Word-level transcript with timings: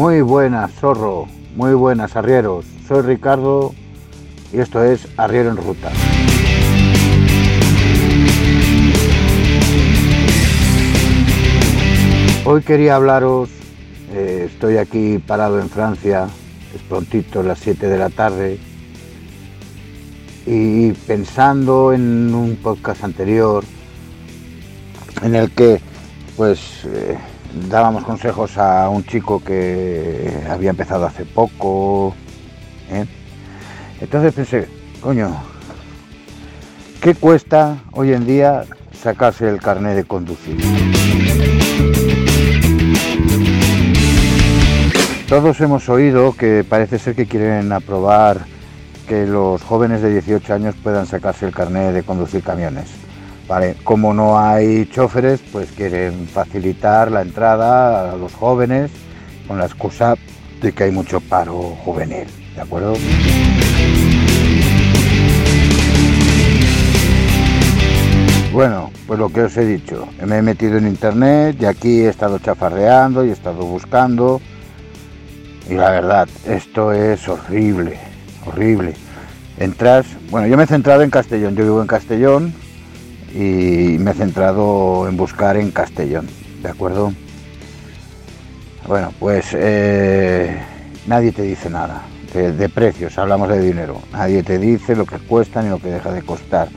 Muy 0.00 0.22
buenas, 0.22 0.72
zorro. 0.76 1.26
Muy 1.56 1.74
buenas, 1.74 2.16
arrieros. 2.16 2.64
Soy 2.88 3.02
Ricardo 3.02 3.74
y 4.50 4.58
esto 4.58 4.82
es 4.82 5.06
Arriero 5.18 5.50
en 5.50 5.58
Ruta. 5.58 5.90
Hoy 12.46 12.62
quería 12.62 12.96
hablaros, 12.96 13.50
eh, 14.14 14.48
estoy 14.50 14.78
aquí 14.78 15.18
parado 15.18 15.60
en 15.60 15.68
Francia, 15.68 16.28
es 16.74 16.80
prontito, 16.80 17.42
las 17.42 17.58
7 17.58 17.86
de 17.86 17.98
la 17.98 18.08
tarde, 18.08 18.58
y 20.46 20.92
pensando 20.92 21.92
en 21.92 22.34
un 22.34 22.56
podcast 22.56 23.04
anterior 23.04 23.64
en 25.22 25.34
el 25.34 25.50
que 25.50 25.78
pues 26.38 26.86
eh, 26.86 27.18
dábamos 27.68 28.04
consejos 28.04 28.56
a 28.58 28.88
un 28.88 29.04
chico 29.04 29.42
que 29.42 30.42
había 30.48 30.70
empezado 30.70 31.06
hace 31.06 31.24
poco. 31.24 32.14
¿eh? 32.90 33.06
Entonces 34.00 34.32
pensé, 34.32 34.68
coño, 35.00 35.30
¿qué 37.00 37.14
cuesta 37.14 37.78
hoy 37.92 38.12
en 38.12 38.26
día 38.26 38.64
sacarse 38.92 39.48
el 39.48 39.60
carnet 39.60 39.96
de 39.96 40.04
conducir? 40.04 40.58
Todos 45.28 45.60
hemos 45.60 45.88
oído 45.88 46.32
que 46.32 46.64
parece 46.68 46.98
ser 46.98 47.14
que 47.14 47.26
quieren 47.26 47.72
aprobar 47.72 48.38
que 49.06 49.26
los 49.26 49.62
jóvenes 49.62 50.02
de 50.02 50.10
18 50.10 50.54
años 50.54 50.74
puedan 50.82 51.06
sacarse 51.06 51.46
el 51.46 51.52
carnet 51.52 51.92
de 51.92 52.02
conducir 52.02 52.42
camiones. 52.42 52.99
Vale, 53.50 53.74
como 53.82 54.14
no 54.14 54.38
hay 54.38 54.86
choferes, 54.86 55.40
pues 55.50 55.72
quieren 55.72 56.28
facilitar 56.28 57.10
la 57.10 57.22
entrada 57.22 58.12
a 58.12 58.16
los 58.16 58.32
jóvenes 58.32 58.92
con 59.48 59.58
la 59.58 59.66
excusa 59.66 60.14
de 60.62 60.70
que 60.70 60.84
hay 60.84 60.92
mucho 60.92 61.20
paro 61.20 61.76
juvenil, 61.84 62.28
¿de 62.54 62.60
acuerdo? 62.60 62.94
Bueno, 68.52 68.92
pues 69.08 69.18
lo 69.18 69.30
que 69.30 69.40
os 69.40 69.56
he 69.56 69.66
dicho, 69.66 70.06
me 70.24 70.38
he 70.38 70.42
metido 70.42 70.78
en 70.78 70.86
internet 70.86 71.56
y 71.60 71.64
aquí 71.64 72.02
he 72.02 72.08
estado 72.08 72.38
chafarreando 72.38 73.24
y 73.24 73.30
he 73.30 73.32
estado 73.32 73.66
buscando 73.66 74.40
y 75.68 75.74
la 75.74 75.90
verdad, 75.90 76.28
esto 76.46 76.92
es 76.92 77.26
horrible, 77.26 77.98
horrible. 78.46 78.94
Entras, 79.58 80.06
bueno, 80.30 80.46
yo 80.46 80.56
me 80.56 80.62
he 80.62 80.68
centrado 80.68 81.02
en 81.02 81.10
Castellón, 81.10 81.56
yo 81.56 81.64
vivo 81.64 81.80
en 81.82 81.88
Castellón, 81.88 82.54
y 83.34 83.96
me 83.98 84.10
he 84.10 84.14
centrado 84.14 85.08
en 85.08 85.16
buscar 85.16 85.56
en 85.56 85.70
Castellón, 85.70 86.28
¿de 86.62 86.68
acuerdo? 86.68 87.12
Bueno, 88.86 89.12
pues 89.18 89.46
eh, 89.52 90.58
nadie 91.06 91.32
te 91.32 91.42
dice 91.42 91.70
nada 91.70 92.02
de, 92.32 92.68
precios, 92.68 93.18
hablamos 93.18 93.48
de 93.48 93.60
dinero, 93.60 94.00
nadie 94.12 94.42
te 94.42 94.58
dice 94.58 94.94
lo 94.94 95.04
que 95.04 95.18
cuesta 95.18 95.62
ni 95.62 95.68
lo 95.68 95.78
que 95.78 95.88
deja 95.88 96.12
de 96.12 96.22
costar. 96.22 96.68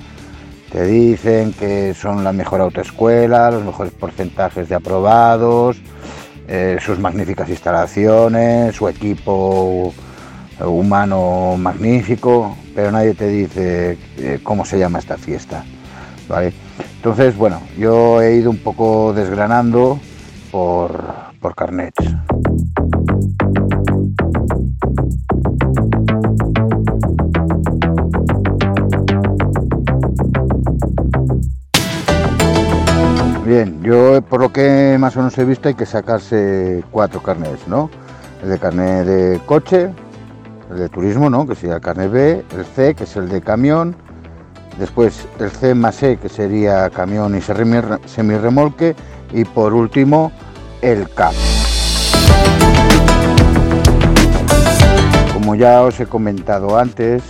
Te 0.72 0.86
dicen 0.86 1.54
que 1.54 1.94
son 1.94 2.24
la 2.24 2.34
mejor 2.34 2.62
autoescuela, 2.62 3.52
los 3.52 3.64
mejores 3.64 3.94
porcentajes 3.94 4.68
de 4.70 4.76
aprobados, 4.76 5.78
eh, 6.48 6.78
sus 6.82 6.98
magníficas 6.98 7.50
instalaciones, 7.50 8.76
su 8.76 8.88
equipo 8.90 9.94
humano 10.60 11.56
magnífico, 11.58 12.58
pero 12.74 12.92
nadie 12.92 13.14
te 13.14 13.28
dice 13.28 13.98
eh, 14.18 14.40
cómo 14.42 14.66
se 14.66 14.80
llama 14.80 15.00
esta 15.00 15.18
fiesta. 15.18 15.64
¿Vale? 16.28 16.54
Entonces, 16.98 17.36
bueno, 17.36 17.62
yo 17.78 18.22
he 18.22 18.36
ido 18.36 18.50
un 18.50 18.58
poco 18.58 19.14
desgranando 19.14 20.00
por, 20.52 21.04
por 21.42 21.56
carnets. 21.56 22.04
Bien, 33.46 33.84
yo 33.84 34.22
por 34.22 34.40
lo 34.40 34.54
que 34.54 34.96
más 34.98 35.16
o 35.16 35.20
menos 35.20 35.38
he 35.38 35.44
visto 35.44 35.68
hay 35.68 35.76
que 35.76 35.86
sacarse 35.86 36.84
cuatro 36.92 37.22
carnets, 37.22 37.68
¿no? 37.68 37.90
El 38.42 38.50
de 38.50 38.58
carnet 38.58 39.06
de 39.06 39.42
coche, 39.46 39.90
el 40.72 40.78
de 40.78 40.90
turismo, 40.90 41.30
¿no? 41.30 41.46
Que 41.46 41.56
sería 41.56 41.76
el 41.76 41.82
carnet 41.82 42.10
B, 42.10 42.46
el 42.58 42.66
C, 42.66 42.96
que 42.96 43.04
es 43.04 43.16
el 43.18 43.28
de 43.28 43.42
camión, 43.42 43.96
después 44.78 45.28
el 45.40 45.52
C 45.52 45.76
más 45.76 46.02
E, 46.04 46.18
que 46.18 46.30
sería 46.30 46.90
camión 46.90 47.36
y 47.38 47.42
semirremolque, 47.42 48.96
y 49.32 49.46
por 49.46 49.74
último 49.74 50.32
el 50.82 51.10
CAP. 51.10 51.34
Como 55.34 55.56
ya 55.56 55.82
os 55.82 56.00
he 56.00 56.06
comentado 56.06 56.78
antes, 56.78 57.24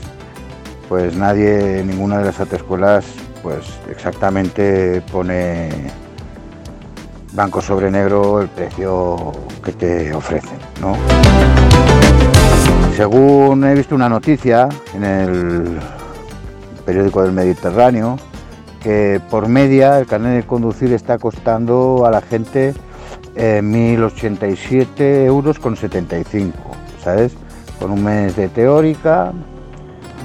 pues 0.90 1.16
nadie, 1.16 1.84
ninguna 1.86 2.20
de 2.20 2.26
las 2.26 2.40
autoescuelas, 2.40 3.06
pues 3.42 3.66
exactamente 3.90 5.02
pone 5.12 5.70
banco 7.34 7.62
sobre 7.62 7.90
negro 7.90 8.42
el 8.42 8.48
precio 8.48 9.32
que 9.64 9.72
te 9.72 10.14
ofrecen, 10.14 10.60
¿no? 10.80 10.96
Según 12.96 13.64
he 13.64 13.74
visto 13.74 13.96
una 13.96 14.08
noticia 14.08 14.70
en 14.94 15.04
el 15.04 15.80
periódico 16.86 17.22
del 17.22 17.32
Mediterráneo, 17.32 18.18
que 18.82 19.22
por 19.30 19.48
media 19.48 20.00
el 20.00 20.06
carnet 20.06 20.36
de 20.36 20.48
conducir 20.48 20.92
está 20.94 21.18
costando 21.18 22.06
a 22.06 22.12
la 22.12 22.22
gente 22.22 22.74
eh, 23.36 23.62
1.087 23.64 25.26
euros 25.26 25.60
con 25.60 25.76
75, 25.76 26.58
¿sabes? 27.04 27.34
Con 27.80 27.92
un 27.92 28.04
mes 28.04 28.36
de 28.36 28.50
teórica, 28.50 29.32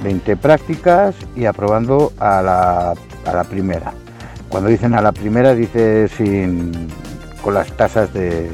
20 0.03 0.37
prácticas 0.37 1.15
y 1.35 1.45
aprobando 1.45 2.11
a 2.19 2.41
la, 2.41 2.91
a 2.91 3.33
la 3.33 3.43
primera. 3.43 3.93
Cuando 4.49 4.69
dicen 4.69 4.93
a 4.95 5.01
la 5.01 5.11
primera, 5.11 5.53
dice 5.53 6.07
sin, 6.07 6.87
con 7.43 7.53
las 7.53 7.71
tasas 7.73 8.13
de, 8.13 8.49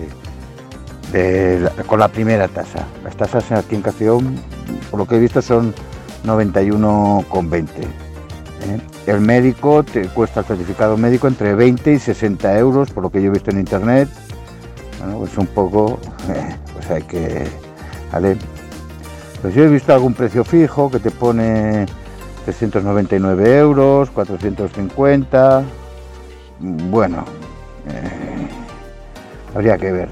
de, 1.11 1.69
con 1.87 1.99
la 1.99 2.07
primera 2.07 2.47
tasa. 2.47 2.85
Las 3.03 3.15
tasas 3.15 3.51
aquí 3.51 3.75
en 3.75 3.81
Castellón, 3.81 4.35
por 4.91 4.99
lo 4.99 5.07
que 5.07 5.15
he 5.15 5.19
visto, 5.19 5.41
son 5.41 5.73
91,20. 6.25 7.67
¿eh? 7.67 8.79
El 9.07 9.21
médico 9.21 9.83
te 9.83 10.07
cuesta 10.07 10.39
el 10.41 10.45
certificado 10.45 10.97
médico 10.97 11.27
entre 11.27 11.53
20 11.53 11.93
y 11.93 11.99
60 11.99 12.57
euros, 12.57 12.91
por 12.91 13.03
lo 13.03 13.09
que 13.09 13.21
yo 13.21 13.27
he 13.27 13.33
visto 13.33 13.51
en 13.51 13.59
internet. 13.59 14.09
Bueno, 14.99 15.19
pues 15.19 15.37
un 15.37 15.47
poco, 15.47 15.99
eh, 16.29 16.55
pues 16.73 16.89
hay 16.89 17.03
que, 17.03 17.45
¿vale? 18.11 18.37
Pues 19.41 19.53
yo 19.53 19.63
he 19.63 19.67
visto 19.67 19.93
algún 19.93 20.13
precio 20.13 20.43
fijo 20.43 20.89
que 20.89 20.99
te 20.99 21.11
pone 21.11 21.85
399 22.45 23.57
euros, 23.57 24.09
450. 24.09 25.63
Bueno, 26.59 27.25
eh, 27.87 28.47
habría 29.53 29.77
que 29.77 29.91
ver. 29.91 30.09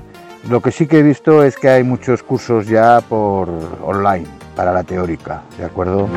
Lo 0.50 0.62
que 0.62 0.72
sí 0.72 0.86
que 0.86 1.00
he 1.00 1.04
visto 1.04 1.44
es 1.44 1.56
que 1.58 1.70
hay 1.70 1.84
muchos 1.84 2.22
cursos 2.22 2.68
ya 2.68 3.02
por 3.02 3.50
online 3.82 4.43
para 4.56 4.72
la 4.72 4.84
teórica, 4.84 5.42
¿de 5.58 5.66
acuerdo? 5.66 6.08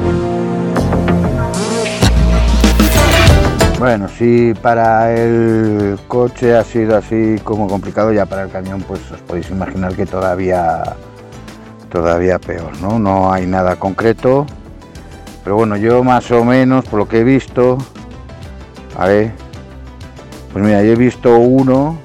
Bueno, 3.79 4.09
si 4.09 4.55
para 4.55 5.15
el 5.15 5.99
coche 6.09 6.57
ha 6.57 6.65
sido 6.65 6.97
así 6.97 7.37
como 7.45 7.69
complicado, 7.69 8.11
ya 8.13 8.25
para 8.25 8.45
el 8.45 8.51
camión 8.51 8.83
pues 8.83 9.11
os 9.11 9.21
podéis 9.21 9.51
imaginar 9.51 9.95
que 9.95 10.07
todavía 10.07 10.83
todavía 11.91 12.39
peor, 12.39 12.79
¿no? 12.81 12.99
No 12.99 13.33
hay 13.33 13.47
nada 13.47 13.77
concreto. 13.77 14.47
Pero 15.45 15.57
bueno, 15.57 15.77
yo 15.77 16.03
más 16.03 16.31
o 16.31 16.45
menos 16.45 16.85
por 16.87 16.99
lo 16.99 17.09
que 17.09 17.21
he 17.21 17.25
visto, 17.25 17.79
a 18.99 19.07
ver, 19.07 19.33
pues 20.53 20.65
mira, 20.65 20.83
yo 20.83 20.93
he 20.93 20.97
visto 20.97 21.37
uno 21.39 21.99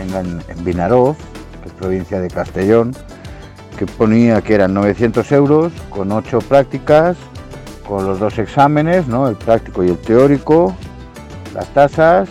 en, 0.00 0.40
en 0.48 0.64
Vinaroz, 0.64 1.16
que 1.62 1.68
es 1.68 1.74
provincia 1.74 2.20
de 2.20 2.28
Castellón, 2.28 2.94
que 3.80 3.86
ponía 3.86 4.42
que 4.42 4.54
eran 4.54 4.74
900 4.74 5.32
euros 5.32 5.72
con 5.88 6.12
8 6.12 6.40
prácticas, 6.40 7.16
con 7.88 8.06
los 8.06 8.20
dos 8.20 8.38
exámenes, 8.38 9.06
¿no? 9.06 9.26
el 9.26 9.36
práctico 9.36 9.82
y 9.82 9.88
el 9.88 9.96
teórico, 9.96 10.76
las 11.54 11.66
tasas, 11.68 12.28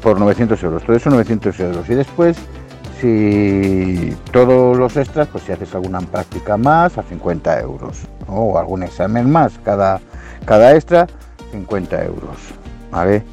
por 0.00 0.20
900 0.20 0.62
euros, 0.62 0.84
todo 0.84 0.96
eso 0.96 1.10
900 1.10 1.58
euros. 1.58 1.90
Y 1.90 1.94
después, 1.96 2.36
si 3.00 4.16
todos 4.30 4.78
los 4.78 4.96
extras, 4.96 5.26
pues 5.32 5.42
si 5.42 5.50
haces 5.50 5.74
alguna 5.74 5.98
práctica 5.98 6.56
más, 6.56 6.96
a 6.96 7.02
50 7.02 7.60
euros, 7.60 8.02
o 8.28 8.56
algún 8.60 8.84
examen 8.84 9.28
más, 9.28 9.58
cada, 9.64 9.98
cada 10.44 10.76
extra, 10.76 11.08
50 11.50 12.04
euros. 12.04 12.36
¿Vale? 12.92 13.24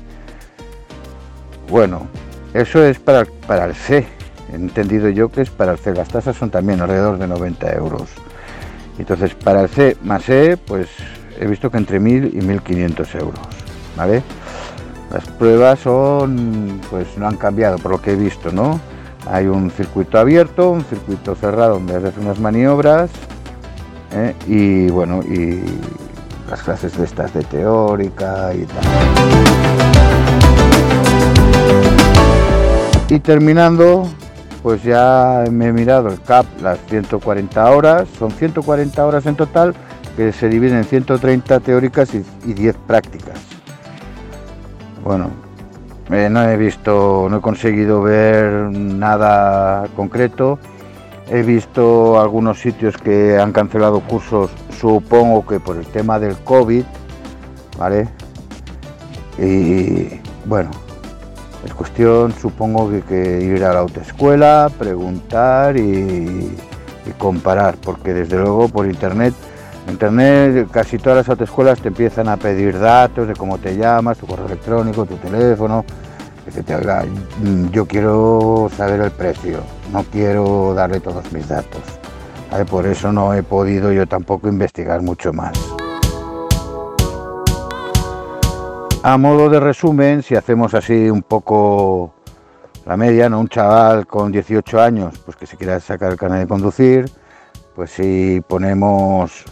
Bueno, 1.69 2.07
eso 2.55 2.83
es 2.83 2.97
para, 2.97 3.23
para 3.45 3.65
el 3.65 3.75
C. 3.75 4.22
He 4.53 4.55
entendido 4.55 5.09
yo 5.09 5.29
que 5.29 5.41
es 5.41 5.49
para 5.49 5.71
el 5.71 5.79
C. 5.79 5.95
Las 5.95 6.09
tasas 6.09 6.35
son 6.35 6.51
también 6.51 6.79
alrededor 6.79 7.17
de 7.17 7.27
90 7.27 7.73
euros. 7.73 8.09
Entonces, 8.99 9.33
para 9.33 9.61
el 9.61 9.69
C 9.69 9.97
más 10.03 10.29
E, 10.29 10.57
pues 10.57 10.89
he 11.39 11.47
visto 11.47 11.71
que 11.71 11.77
entre 11.77 11.99
1.000 11.99 12.33
y 12.33 12.37
1.500 12.37 13.19
euros. 13.19 13.39
¿Vale? 13.97 14.21
Las 15.11 15.27
pruebas 15.27 15.79
son, 15.79 16.79
pues 16.91 17.17
no 17.17 17.27
han 17.27 17.37
cambiado 17.37 17.79
por 17.79 17.91
lo 17.91 18.01
que 18.01 18.11
he 18.11 18.15
visto, 18.15 18.51
¿no? 18.51 18.79
Hay 19.25 19.47
un 19.47 19.71
circuito 19.71 20.19
abierto, 20.19 20.69
un 20.69 20.83
circuito 20.83 21.33
cerrado 21.33 21.75
donde 21.75 21.95
haces 21.95 22.13
unas 22.17 22.39
maniobras 22.39 23.09
¿eh? 24.11 24.35
y 24.47 24.89
bueno, 24.89 25.21
y 25.23 25.63
las 26.49 26.61
clases 26.61 26.95
de 26.97 27.05
estas 27.05 27.33
de 27.33 27.43
teórica 27.43 28.53
y 28.53 28.65
tal. 28.65 28.83
Y 33.09 33.19
terminando, 33.19 34.09
pues 34.63 34.81
ya 34.81 35.43
me 35.51 35.67
he 35.67 35.73
mirado 35.73 36.07
el 36.07 36.21
CAP, 36.21 36.45
las 36.61 36.79
140 36.87 37.69
horas, 37.69 38.07
son 38.17 38.31
140 38.31 39.05
horas 39.05 39.25
en 39.25 39.35
total 39.35 39.75
que 40.15 40.31
se 40.31 40.47
dividen 40.47 40.77
en 40.77 40.85
130 40.85 41.59
teóricas 41.59 42.09
y, 42.15 42.53
10 42.53 42.77
prácticas. 42.87 43.37
Bueno, 45.03 45.31
eh, 46.11 46.29
no 46.31 46.43
he 46.43 46.55
visto, 46.55 47.27
no 47.29 47.37
he 47.37 47.41
conseguido 47.41 48.01
ver 48.01 48.71
nada 48.71 49.89
concreto. 49.97 50.59
He 51.29 51.41
visto 51.41 52.21
algunos 52.21 52.59
sitios 52.59 52.95
que 52.95 53.37
han 53.37 53.51
cancelado 53.51 53.99
cursos, 53.99 54.51
supongo 54.79 55.45
que 55.45 55.59
por 55.59 55.75
el 55.75 55.85
tema 55.87 56.19
del 56.19 56.37
COVID, 56.37 56.83
¿vale? 57.77 58.07
Y 59.37 60.21
bueno, 60.45 60.69
es 61.65 61.73
cuestión, 61.73 62.33
supongo 62.33 62.89
que, 63.07 63.41
ir 63.41 63.63
a 63.63 63.73
la 63.73 63.79
autoescuela, 63.79 64.69
preguntar 64.77 65.77
y, 65.77 66.55
comparar, 67.17 67.75
porque 67.83 68.13
desde 68.13 68.37
luego 68.37 68.69
por 68.69 68.85
internet, 68.85 69.33
internet 69.89 70.67
casi 70.71 70.97
todas 70.97 71.17
las 71.17 71.29
autoescuelas 71.29 71.79
te 71.79 71.89
empiezan 71.89 72.29
a 72.29 72.37
pedir 72.37 72.79
datos 72.79 73.27
de 73.27 73.33
cómo 73.33 73.57
te 73.57 73.75
llamas, 73.75 74.17
tu 74.17 74.25
correo 74.25 74.45
electrónico, 74.45 75.05
tu 75.05 75.15
teléfono, 75.17 75.85
te 76.65 76.73
haga, 76.73 77.05
yo 77.71 77.85
quiero 77.85 78.69
saber 78.75 79.01
el 79.01 79.11
precio, 79.11 79.59
no 79.91 80.03
quiero 80.03 80.73
darle 80.73 80.99
todos 80.99 81.31
mis 81.31 81.47
datos. 81.47 81.81
Por 82.69 82.85
eso 82.85 83.11
no 83.11 83.33
he 83.33 83.41
podido 83.41 83.91
yo 83.91 84.05
tampoco 84.05 84.47
investigar 84.47 85.01
mucho 85.01 85.33
más. 85.33 85.72
A 89.05 89.17
modo 89.17 89.49
de 89.49 89.59
resumen, 89.59 90.23
si 90.23 90.33
hacemos 90.33 90.73
así 90.73 91.09
un 91.09 91.23
poco 91.23 92.13
la 92.85 92.95
media, 92.95 93.27
¿no? 93.27 93.41
un 93.41 93.49
chaval 93.49 94.07
con 94.07 94.31
18 94.31 94.81
años 94.81 95.19
pues 95.25 95.35
que 95.35 95.45
se 95.45 95.57
quiera 95.57 95.77
sacar 95.81 96.13
el 96.13 96.17
carnet 96.17 96.39
de 96.39 96.47
conducir, 96.47 97.11
pues 97.75 97.91
si 97.91 98.41
ponemos 98.47 99.43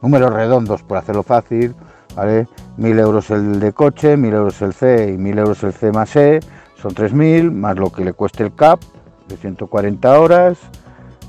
números 0.00 0.32
redondos 0.32 0.84
por 0.84 0.96
hacerlo 0.96 1.24
fácil, 1.24 1.74
¿vale? 2.14 2.46
1.000 2.78 3.00
euros 3.00 3.30
el 3.30 3.58
de 3.58 3.72
coche, 3.72 4.16
1.000 4.16 4.34
euros 4.34 4.62
el 4.62 4.72
C 4.72 5.10
y 5.12 5.16
1.000 5.16 5.38
euros 5.40 5.64
el 5.64 5.72
C 5.72 5.90
más 5.90 6.14
E, 6.14 6.38
son 6.80 6.94
3.000, 6.94 7.50
más 7.50 7.76
lo 7.76 7.90
que 7.90 8.04
le 8.04 8.12
cueste 8.12 8.44
el 8.44 8.54
CAP 8.54 8.80
de 9.26 9.36
140 9.36 10.20
horas, 10.20 10.56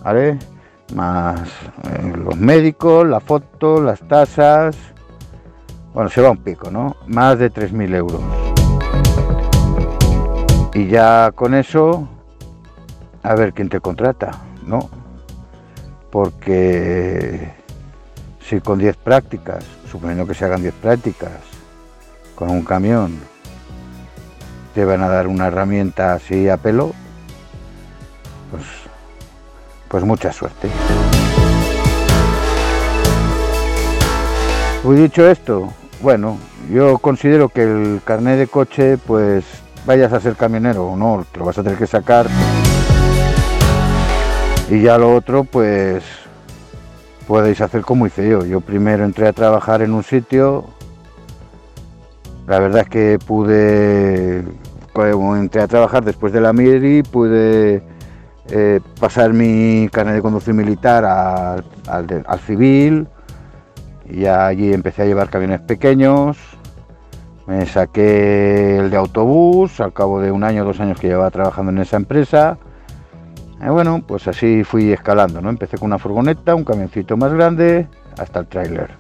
¿vale? 0.03 0.37
más 0.93 1.41
eh, 1.83 2.13
los 2.15 2.37
médicos, 2.37 3.07
la 3.07 3.19
foto, 3.19 3.81
las 3.81 4.07
tasas, 4.07 4.77
bueno, 5.93 6.09
se 6.09 6.21
va 6.21 6.31
un 6.31 6.37
pico, 6.37 6.69
¿no? 6.69 6.95
Más 7.07 7.39
de 7.39 7.51
3.000 7.51 7.95
euros. 7.95 8.21
Y 10.73 10.87
ya 10.87 11.31
con 11.33 11.55
eso, 11.55 12.07
a 13.23 13.35
ver 13.35 13.53
quién 13.53 13.69
te 13.69 13.79
contrata, 13.79 14.31
¿no? 14.65 14.89
Porque 16.11 17.51
si 18.47 18.59
con 18.61 18.79
10 18.79 18.97
prácticas, 18.97 19.65
suponiendo 19.89 20.25
que 20.27 20.33
se 20.33 20.45
hagan 20.45 20.61
10 20.61 20.73
prácticas, 20.75 21.31
con 22.35 22.49
un 22.49 22.63
camión, 22.63 23.19
te 24.73 24.85
van 24.85 25.01
a 25.01 25.09
dar 25.09 25.27
una 25.27 25.47
herramienta 25.47 26.13
así 26.13 26.47
a 26.47 26.57
pelo, 26.57 26.93
pues, 28.51 28.63
pues 29.87 30.03
mucha 30.03 30.31
suerte. 30.31 30.69
Pues 34.83 34.99
dicho 34.99 35.27
esto, 35.27 35.73
bueno, 36.01 36.37
yo 36.71 36.97
considero 36.99 37.49
que 37.49 37.63
el 37.63 38.01
carnet 38.03 38.37
de 38.37 38.47
coche, 38.47 38.97
pues 38.97 39.43
vayas 39.85 40.13
a 40.13 40.19
ser 40.19 40.35
camionero 40.35 40.87
o 40.87 40.95
no, 40.95 41.25
te 41.31 41.39
lo 41.39 41.45
vas 41.45 41.57
a 41.57 41.63
tener 41.63 41.77
que 41.77 41.87
sacar. 41.87 42.27
Y 44.69 44.81
ya 44.81 44.97
lo 44.97 45.13
otro, 45.15 45.43
pues 45.43 46.03
podéis 47.27 47.59
hacer 47.61 47.81
como 47.81 48.07
hice 48.07 48.29
yo. 48.29 48.45
Yo 48.45 48.61
primero 48.61 49.03
entré 49.03 49.27
a 49.27 49.33
trabajar 49.33 49.81
en 49.81 49.93
un 49.93 50.03
sitio. 50.03 50.65
La 52.47 52.59
verdad 52.59 52.83
es 52.83 52.89
que 52.89 53.19
pude, 53.19 54.45
como 54.93 55.35
entré 55.35 55.61
a 55.61 55.67
trabajar 55.67 56.03
después 56.03 56.31
de 56.31 56.41
la 56.41 56.53
MIRI, 56.53 57.03
pude 57.03 57.83
eh, 58.49 58.79
pasar 58.99 59.33
mi 59.33 59.89
carnet 59.91 60.15
de 60.15 60.21
conducir 60.21 60.53
militar 60.53 61.05
al 61.05 62.39
civil 62.45 63.07
y 64.09 64.25
allí 64.25 64.73
empecé 64.73 65.03
a 65.03 65.05
llevar 65.05 65.29
camiones 65.29 65.61
pequeños, 65.61 66.37
me 67.49 67.65
saqué 67.65 68.77
el 68.77 68.91
de 68.91 68.97
autobús 68.97 69.79
al 69.79 69.91
cabo 69.91 70.21
de 70.21 70.31
un 70.31 70.43
año 70.43 70.63
dos 70.63 70.79
años 70.79 70.99
que 70.99 71.07
llevaba 71.07 71.31
trabajando 71.31 71.71
en 71.71 71.79
esa 71.79 71.97
empresa. 71.97 72.57
Y 73.59 73.69
bueno, 73.69 74.03
pues 74.05 74.27
así 74.27 74.63
fui 74.63 74.91
escalando, 74.91 75.41
¿no? 75.41 75.49
Empecé 75.49 75.77
con 75.77 75.87
una 75.87 75.97
furgoneta, 75.97 76.53
un 76.53 76.63
camioncito 76.63 77.17
más 77.17 77.33
grande, 77.33 77.87
hasta 78.17 78.39
el 78.41 78.47
tráiler. 78.47 78.91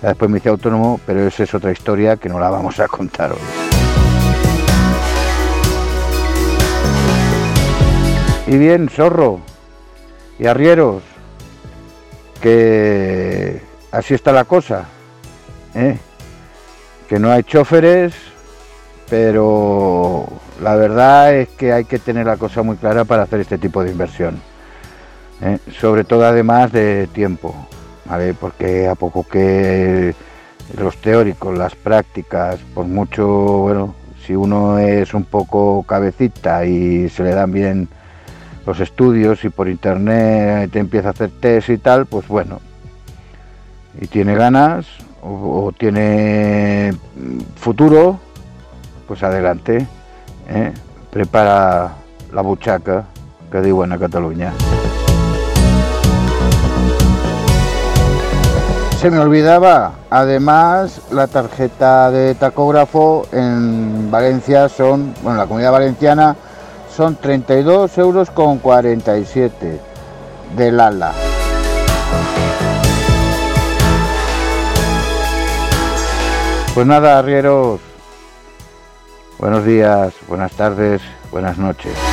después 0.00 0.30
me 0.30 0.38
hice 0.38 0.48
autónomo, 0.48 0.98
pero 1.06 1.20
esa 1.20 1.42
es 1.42 1.54
otra 1.54 1.70
historia 1.70 2.16
que 2.16 2.28
no 2.28 2.40
la 2.40 2.48
vamos 2.48 2.80
a 2.80 2.88
contar 2.88 3.32
hoy. 3.32 3.38
Y 8.46 8.56
bien, 8.58 8.88
zorro 8.88 9.40
y 10.38 10.46
arrieros, 10.46 11.02
que 12.42 13.62
así 13.92 14.14
está 14.14 14.32
la 14.32 14.44
cosa, 14.44 14.84
¿eh? 15.74 15.96
que 17.08 17.18
no 17.18 17.30
hay 17.30 17.44
choferes, 17.44 18.12
pero 19.08 20.26
la 20.60 20.74
verdad 20.74 21.34
es 21.34 21.48
que 21.50 21.72
hay 21.72 21.84
que 21.84 22.00
tener 22.00 22.26
la 22.26 22.36
cosa 22.36 22.62
muy 22.62 22.76
clara 22.76 23.04
para 23.04 23.22
hacer 23.22 23.40
este 23.40 23.58
tipo 23.58 23.84
de 23.84 23.92
inversión, 23.92 24.42
¿eh? 25.40 25.58
sobre 25.80 26.02
todo 26.02 26.26
además 26.26 26.72
de 26.72 27.06
tiempo, 27.12 27.54
porque 28.40 28.88
a 28.88 28.96
poco 28.96 29.26
que 29.26 30.14
los 30.76 30.96
teóricos, 30.96 31.56
las 31.56 31.76
prácticas, 31.76 32.58
por 32.74 32.86
mucho, 32.86 33.26
bueno, 33.26 33.94
si 34.26 34.34
uno 34.34 34.78
es 34.78 35.14
un 35.14 35.24
poco 35.24 35.84
cabecita 35.84 36.66
y 36.66 37.08
se 37.08 37.22
le 37.22 37.30
dan 37.30 37.52
bien 37.52 37.88
los 38.66 38.80
estudios 38.80 39.44
y 39.44 39.48
por 39.48 39.68
internet 39.68 40.70
te 40.72 40.78
empieza 40.78 41.08
a 41.08 41.10
hacer 41.12 41.30
test 41.40 41.68
y 41.70 41.78
tal, 41.78 42.06
pues 42.06 42.28
bueno, 42.28 42.60
y 44.00 44.06
tiene 44.06 44.34
ganas 44.34 44.86
o, 45.22 45.72
tiene 45.76 46.92
futuro, 47.56 48.18
pues 49.06 49.22
adelante, 49.22 49.86
¿eh? 50.48 50.72
prepara 51.10 51.92
la 52.32 52.42
buchaca, 52.42 53.04
que 53.50 53.60
digo 53.60 53.84
en 53.84 53.98
Cataluña. 53.98 54.52
Se 59.00 59.10
me 59.10 59.18
olvidaba, 59.18 59.94
además 60.10 61.00
la 61.10 61.26
tarjeta 61.26 62.10
de 62.12 62.36
tacógrafo 62.36 63.26
en 63.32 64.10
Valencia 64.12 64.68
son, 64.68 65.12
bueno, 65.24 65.38
la 65.38 65.46
comunidad 65.46 65.72
valenciana 65.72 66.36
son 66.94 67.16
32 67.16 67.96
euros 67.98 68.30
con 68.30 68.58
47 68.58 69.80
del 70.56 70.80
ala. 70.80 71.12
Pues 76.74 76.86
nada, 76.86 77.18
arrieros. 77.18 77.80
Buenos 79.38 79.64
días, 79.64 80.14
buenas 80.28 80.52
tardes, 80.52 81.02
buenas 81.30 81.58
noches. 81.58 82.11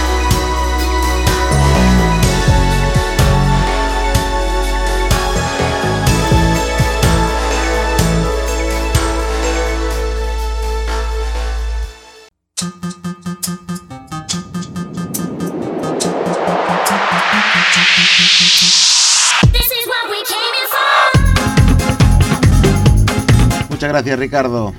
Muchas 23.89 24.03
gracias 24.03 24.19
Ricardo 24.19 24.73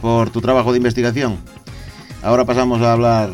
por 0.00 0.30
tu 0.30 0.40
trabajo 0.40 0.72
de 0.72 0.78
investigación. 0.78 1.38
Ahora 2.24 2.44
pasamos 2.44 2.82
a 2.82 2.92
hablar 2.92 3.30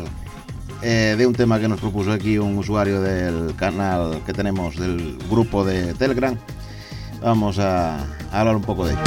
eh, 0.83 1.15
de 1.17 1.25
un 1.25 1.33
tema 1.33 1.59
que 1.59 1.67
nos 1.67 1.79
propuso 1.79 2.11
aquí 2.11 2.37
un 2.37 2.55
usuario 2.59 3.01
del 3.01 3.55
canal 3.55 4.21
que 4.23 4.33
tenemos 4.33 4.75
del 4.75 5.17
grupo 5.27 5.65
de 5.65 5.95
Telegram. 5.95 6.37
Vamos 7.23 7.57
a, 7.57 7.95
a 7.97 8.39
hablar 8.39 8.55
un 8.55 8.61
poco 8.61 8.85
de 8.85 8.93
ello. 8.93 9.01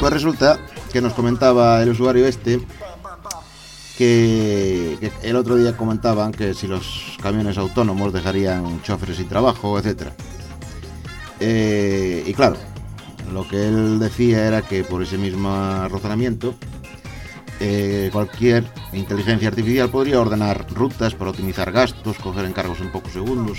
Pues 0.00 0.12
resulta 0.14 0.58
que 0.90 1.02
nos 1.02 1.12
comentaba 1.12 1.82
el 1.82 1.90
usuario 1.90 2.26
este 2.26 2.60
que, 3.98 5.10
el 5.24 5.34
otro 5.34 5.56
día 5.56 5.76
comentaban 5.76 6.30
que 6.30 6.54
si 6.54 6.68
los 6.68 7.16
camiones 7.20 7.58
autónomos 7.58 8.12
dejarían 8.12 8.80
choferes 8.82 9.16
sin 9.16 9.28
trabajo, 9.28 9.76
etcétera. 9.76 10.12
Eh, 11.40 12.22
y 12.24 12.32
claro, 12.32 12.56
lo 13.32 13.46
que 13.48 13.66
él 13.66 13.98
decía 13.98 14.46
era 14.46 14.62
que 14.62 14.84
por 14.84 15.02
ese 15.02 15.18
mismo 15.18 15.50
razonamiento, 15.88 16.54
eh, 17.58 18.10
cualquier 18.12 18.64
inteligencia 18.92 19.48
artificial 19.48 19.90
podría 19.90 20.20
ordenar 20.20 20.72
rutas 20.72 21.16
para 21.16 21.30
optimizar 21.30 21.72
gastos, 21.72 22.18
coger 22.18 22.44
encargos 22.44 22.80
en 22.80 22.92
pocos 22.92 23.12
segundos, 23.12 23.58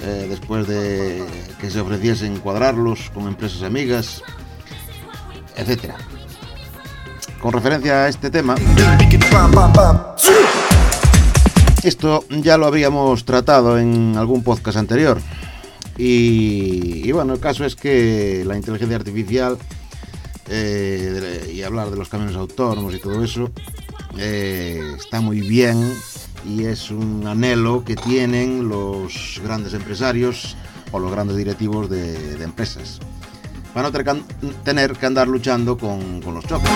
eh, 0.00 0.26
después 0.28 0.68
de 0.68 1.24
que 1.58 1.70
se 1.70 1.80
ofreciesen 1.80 2.38
cuadrarlos 2.40 3.10
con 3.14 3.28
empresas 3.28 3.62
amigas, 3.62 4.22
etcétera. 5.56 5.96
Con 7.44 7.52
referencia 7.52 8.04
a 8.04 8.08
este 8.08 8.30
tema, 8.30 8.54
esto 11.82 12.24
ya 12.30 12.56
lo 12.56 12.64
habíamos 12.64 13.26
tratado 13.26 13.78
en 13.78 14.16
algún 14.16 14.42
podcast 14.42 14.78
anterior. 14.78 15.20
Y, 15.98 17.12
bueno, 17.12 17.34
el 17.34 17.40
caso 17.40 17.66
es 17.66 17.76
que 17.76 18.44
la 18.46 18.56
inteligencia 18.56 18.96
artificial 18.96 19.58
eh, 20.48 21.52
y 21.54 21.60
hablar 21.60 21.90
de 21.90 21.98
los 21.98 22.08
camiones 22.08 22.34
autónomos 22.34 22.94
y 22.94 22.98
todo 22.98 23.22
eso 23.22 23.50
eh, 24.16 24.94
está 24.96 25.20
muy 25.20 25.42
bien 25.42 25.92
y 26.48 26.64
es 26.64 26.90
un 26.90 27.26
anhelo 27.26 27.84
que 27.84 27.94
tienen 27.94 28.70
los 28.70 29.38
grandes 29.44 29.74
empresarios 29.74 30.56
o 30.92 30.98
los 30.98 31.12
grandes 31.12 31.36
directivos 31.36 31.90
de 31.90 32.42
empresas 32.42 33.00
para 33.74 33.90
no 33.90 34.24
tener 34.62 34.92
que 34.92 35.04
andar 35.04 35.26
luchando 35.26 35.76
con, 35.76 36.20
los 36.20 36.46
choques. 36.46 36.70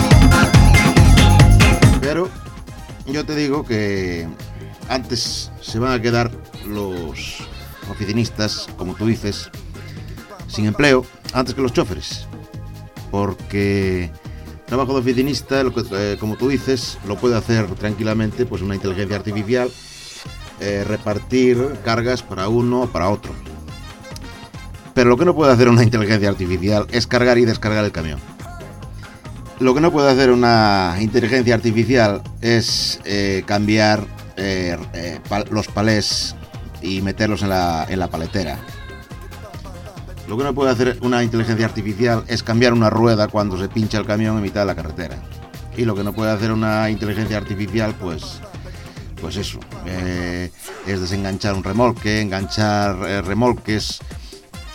Pero 2.01 2.29
yo 3.07 3.25
te 3.25 3.37
digo 3.37 3.65
que 3.65 4.29
antes 4.89 5.53
se 5.61 5.79
van 5.79 5.93
a 5.93 6.03
quedar 6.03 6.33
los 6.67 7.39
oficinistas, 7.89 8.69
como 8.77 8.95
tú 8.95 9.07
dices, 9.07 9.49
sin 10.49 10.67
empleo 10.67 11.07
antes 11.33 11.55
que 11.55 11.63
los 11.63 11.73
choferes. 11.73 12.27
Porque 13.13 14.11
trabajo 14.67 14.93
de 14.95 14.99
oficinista, 14.99 15.63
eh, 15.93 16.17
como 16.19 16.37
tú 16.37 16.49
dices, 16.49 16.99
lo 17.07 17.17
puede 17.17 17.37
hacer 17.37 17.67
tranquilamente 17.77 18.45
pues 18.45 18.61
una 18.61 18.75
inteligencia 18.75 19.17
artificial, 19.17 19.71
eh, 20.59 20.85
repartir 20.85 21.79
cargas 21.85 22.25
para 22.25 22.49
uno 22.49 22.83
o 22.83 22.89
para 22.89 23.09
otro. 23.09 23.48
Pero 24.99 25.11
lo 25.11 25.17
que 25.17 25.25
no 25.25 25.33
puede 25.33 25.53
hacer 25.53 25.69
una 25.69 25.85
inteligencia 25.85 26.29
artificial 26.29 26.89
es 26.91 27.07
cargar 27.07 27.39
y 27.39 27.45
descargar 27.45 27.85
el 27.85 27.93
camión. 27.93 28.19
Lo 29.61 29.73
que 29.73 29.81
no 29.81 29.93
puede 29.93 30.11
hacer 30.11 30.33
una 30.33 30.97
inteligencia 30.99 31.55
artificial 31.55 32.21
es 32.41 32.99
eh, 33.05 33.45
cambiar 33.47 34.05
eh, 34.37 34.77
eh, 34.95 35.21
los 35.53 35.69
palés 35.69 36.35
y 36.83 37.01
meterlos 37.01 37.43
en 37.43 37.51
la, 37.51 37.87
en 37.89 38.01
la 38.01 38.09
paletera. 38.09 38.59
Lo 40.27 40.37
que 40.37 40.43
no 40.43 40.53
puede 40.53 40.73
hacer 40.73 40.99
una 41.01 41.23
inteligencia 41.23 41.67
artificial 41.67 42.25
es 42.27 42.43
cambiar 42.43 42.73
una 42.73 42.91
rueda 42.91 43.29
cuando 43.29 43.57
se 43.57 43.69
pincha 43.69 43.99
el 43.99 44.05
camión 44.05 44.35
en 44.35 44.43
mitad 44.43 44.63
de 44.63 44.67
la 44.67 44.75
carretera. 44.75 45.15
Y 45.77 45.85
lo 45.85 45.95
que 45.95 46.03
no 46.03 46.13
puede 46.13 46.33
hacer 46.33 46.51
una 46.51 46.91
inteligencia 46.91 47.37
artificial, 47.37 47.95
pues, 48.01 48.41
pues 49.21 49.37
eso, 49.37 49.61
es 50.89 51.01
desenganchar 51.01 51.55
un 51.55 51.63
remolque, 51.63 52.21
enganchar 52.21 52.99
remolques. 53.25 54.01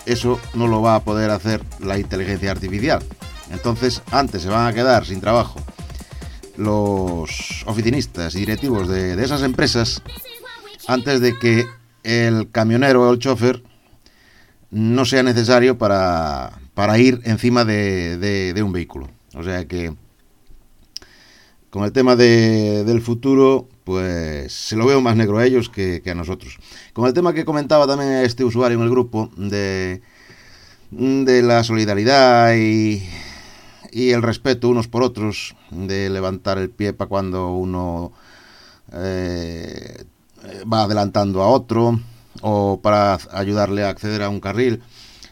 Eso 0.06 0.40
no 0.54 0.68
lo 0.68 0.82
va 0.82 0.96
a 0.96 1.04
poder 1.04 1.30
hacer 1.30 1.64
la 1.80 1.98
inteligencia 1.98 2.52
artificial. 2.52 3.04
Entonces, 3.52 4.02
antes 4.12 4.42
se 4.42 4.50
van 4.50 4.68
a 4.68 4.74
quedar 4.74 5.06
sin 5.06 5.22
trabajo 5.22 5.60
los 6.58 7.64
oficinistas 7.66 8.36
y 8.36 8.40
directivos 8.40 8.88
de, 8.88 9.22
esas 9.24 9.42
empresas 9.44 10.02
antes 10.88 11.20
de 11.22 11.38
que 11.40 11.66
el 12.04 12.50
camionero 12.52 13.08
o 13.08 13.12
el 13.14 13.20
chofer 13.20 13.64
no 14.70 15.06
sea 15.06 15.24
necesario 15.24 15.78
para, 15.78 16.60
para 16.74 16.98
ir 16.98 17.22
encima 17.24 17.64
de, 17.66 18.18
de- 18.18 18.54
de 18.54 18.64
un 18.64 18.72
vehículo. 18.72 19.10
O 19.36 19.44
sea 19.44 19.66
que 19.68 19.96
con 21.70 21.84
el 21.86 21.92
tema 21.92 22.16
de- 22.16 22.84
del 22.84 23.02
futuro, 23.02 23.68
pues 23.84 24.54
se 24.54 24.76
lo 24.76 24.86
veo 24.86 25.02
más 25.02 25.16
negro 25.16 25.38
a 25.38 25.46
ellos 25.46 25.70
que, 25.70 26.02
que 26.02 26.12
a 26.12 26.16
nosotros. 26.16 26.58
Con 26.94 27.06
el 27.06 27.14
tema 27.14 27.34
que 27.34 27.46
comentaba 27.46 27.88
también 27.88 28.12
este 28.24 28.44
usuario 28.44 28.78
en 28.78 28.84
el 28.84 28.90
grupo 28.90 29.30
de, 29.36 30.02
de 30.92 31.42
la 31.42 31.64
solidaridad 31.64 32.56
y, 32.56 33.04
y 33.92 34.12
el 34.12 34.22
respeto 34.22 34.70
unos 34.70 34.88
por 34.88 35.04
otros, 35.04 35.56
de 35.72 36.10
levantar 36.10 36.58
el 36.58 36.70
pie 36.70 36.94
para 36.94 37.10
cuando 37.10 37.54
uno 37.54 38.14
eh, 38.94 40.06
va 40.72 40.84
adelantando 40.84 41.42
a 41.42 41.48
otro 41.48 42.00
o 42.42 42.80
para 42.82 43.18
ayudarle 43.32 43.84
a 43.84 43.90
acceder 43.90 44.24
a 44.24 44.30
un 44.30 44.40
carril. 44.40 44.82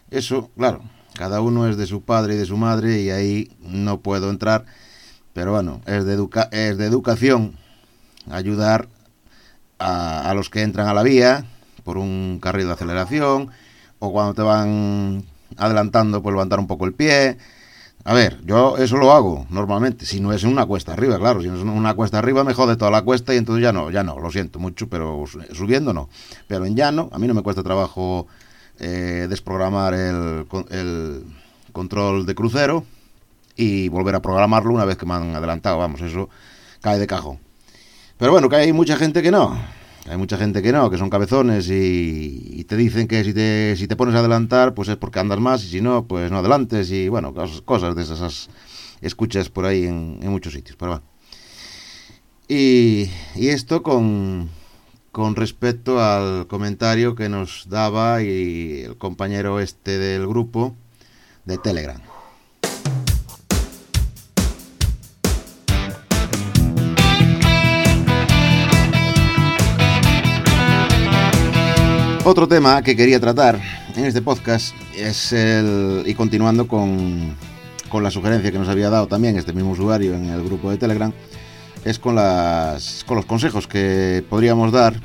Eso, 0.10 0.50
claro, 0.58 0.82
cada 1.16 1.42
uno 1.42 1.68
es 1.68 1.78
de 1.78 1.88
su 1.88 2.02
padre 2.02 2.36
y 2.36 2.38
de 2.38 2.46
su 2.46 2.58
madre 2.58 3.02
y 3.02 3.10
ahí 3.12 3.52
no 3.62 4.02
puedo 4.02 4.30
entrar, 4.30 4.66
pero 5.34 5.52
bueno, 5.52 5.82
es 5.86 6.06
de, 6.06 6.18
educa- 6.18 6.50
es 6.52 6.78
de 6.78 6.86
educación 6.86 7.58
ayudar 8.30 8.88
a, 9.80 10.30
a 10.30 10.34
los 10.34 10.50
que 10.50 10.62
entran 10.62 10.88
a 10.88 10.94
la 10.94 11.04
vía 11.04 11.46
por 11.84 11.98
un 11.98 12.40
carril 12.42 12.68
de 12.68 12.74
aceleración 12.74 13.50
o 14.00 14.12
cuando 14.12 14.34
te 14.34 14.42
van 14.42 15.24
adelantando, 15.58 16.22
pues 16.22 16.34
levantar 16.34 16.60
un 16.60 16.68
poco 16.68 16.86
el 16.86 16.94
pie. 16.94 17.38
A 18.04 18.14
ver, 18.16 18.40
yo 18.46 18.78
eso 18.78 18.98
lo 18.98 19.12
hago 19.12 19.46
normalmente, 19.52 20.06
si 20.08 20.20
no 20.20 20.34
es 20.34 20.44
en 20.44 20.50
una 20.52 20.66
cuesta 20.66 20.94
arriba, 20.94 21.20
claro, 21.20 21.42
si 21.42 21.48
no 21.50 21.56
es 21.56 21.62
una 21.62 21.94
cuesta 21.94 22.18
arriba 22.18 22.44
me 22.44 22.54
jode 22.56 22.76
toda 22.76 22.90
la 22.90 23.04
cuesta 23.04 23.34
y 23.34 23.38
entonces 23.38 23.62
ya 23.62 23.72
no, 23.72 23.92
ya 23.92 24.04
no, 24.04 24.20
lo 24.20 24.32
siento 24.32 24.58
mucho, 24.58 24.88
pero 24.90 25.24
su- 25.28 25.42
subiendo 25.54 25.94
no. 25.94 26.10
Pero 26.48 26.66
en 26.66 26.76
llano, 26.76 27.10
a 27.14 27.20
mí 27.20 27.28
no 27.28 27.36
me 27.36 27.44
cuesta 27.44 27.62
trabajo 27.62 28.26
eh, 28.80 29.28
desprogramar 29.30 29.94
el, 29.94 30.48
el 30.70 31.24
control 31.74 32.26
de 32.26 32.34
crucero 32.34 32.86
y 33.56 33.88
volver 33.90 34.16
a 34.16 34.22
programarlo 34.22 34.74
una 34.74 34.86
vez 34.86 34.98
que 34.98 35.06
me 35.06 35.14
han 35.14 35.36
adelantado, 35.36 35.78
vamos, 35.78 36.02
eso 36.02 36.28
cae 36.82 36.98
de 36.98 37.06
cajón. 37.06 37.38
Pero 38.22 38.34
bueno, 38.34 38.50
que 38.50 38.56
hay 38.56 38.72
mucha 38.72 38.98
gente 38.98 39.24
que 39.24 39.32
no. 39.32 39.60
Hay 40.08 40.16
mucha 40.16 40.38
gente 40.38 40.62
que 40.62 40.72
no, 40.72 40.92
que 40.92 40.98
son 41.00 41.10
cabezones 41.10 41.68
y, 41.72 42.64
te 42.66 42.78
dicen 42.78 43.08
que 43.08 43.24
si 43.24 43.34
te, 43.34 43.76
si 43.76 43.88
te 43.88 43.96
pones 43.96 44.14
a 44.14 44.20
adelantar, 44.20 44.76
pues 44.76 44.90
es 44.90 44.98
porque 44.98 45.18
andas 45.18 45.40
más 45.40 45.64
y 45.64 45.70
si 45.70 45.82
no, 45.82 46.06
pues 46.06 46.30
no 46.30 46.38
adelantes 46.38 46.92
y 46.92 47.10
bueno, 47.10 47.34
cosas, 47.66 47.96
de 47.96 48.04
esas 48.04 48.48
escuchas 49.02 49.50
por 49.50 49.66
ahí 49.66 49.86
en, 49.86 50.20
en 50.22 50.30
muchos 50.30 50.54
sitios. 50.54 50.78
Pero 50.78 50.92
bueno. 50.92 51.04
Y, 52.48 53.10
y 53.34 53.48
esto 53.48 53.82
con, 53.82 54.52
con 55.12 55.36
respecto 55.36 56.00
al 56.00 56.46
comentario 56.46 57.16
que 57.16 57.28
nos 57.28 57.70
daba 57.70 58.22
y 58.22 58.84
el 58.86 58.98
compañero 59.00 59.60
este 59.60 59.98
del 59.98 60.28
grupo 60.28 60.76
de 61.46 61.58
Telegram. 61.58 62.00
Otro 72.24 72.48
tema 72.48 72.84
que 72.84 72.96
quería 72.96 73.20
tratar 73.20 73.60
en 73.96 74.06
este 74.06 74.22
podcast 74.22 74.76
es 74.96 75.34
el. 75.34 76.04
y 76.06 76.14
continuando 76.14 76.68
con, 76.68 77.36
con 77.90 78.04
la 78.04 78.12
sugerencia 78.12 78.52
que 78.52 78.60
nos 78.60 78.70
había 78.70 78.92
dado 78.92 79.08
también 79.08 79.38
este 79.38 79.54
mismo 79.54 79.72
usuario 79.72 80.14
en 80.14 80.30
el 80.30 80.44
grupo 80.44 80.70
de 80.70 80.78
Telegram, 80.78 81.12
es 81.84 81.98
con, 81.98 82.14
las, 82.14 83.04
con 83.08 83.18
los 83.18 83.26
consejos 83.26 83.66
que 83.66 84.24
podríamos 84.30 84.72
dar 84.72 85.02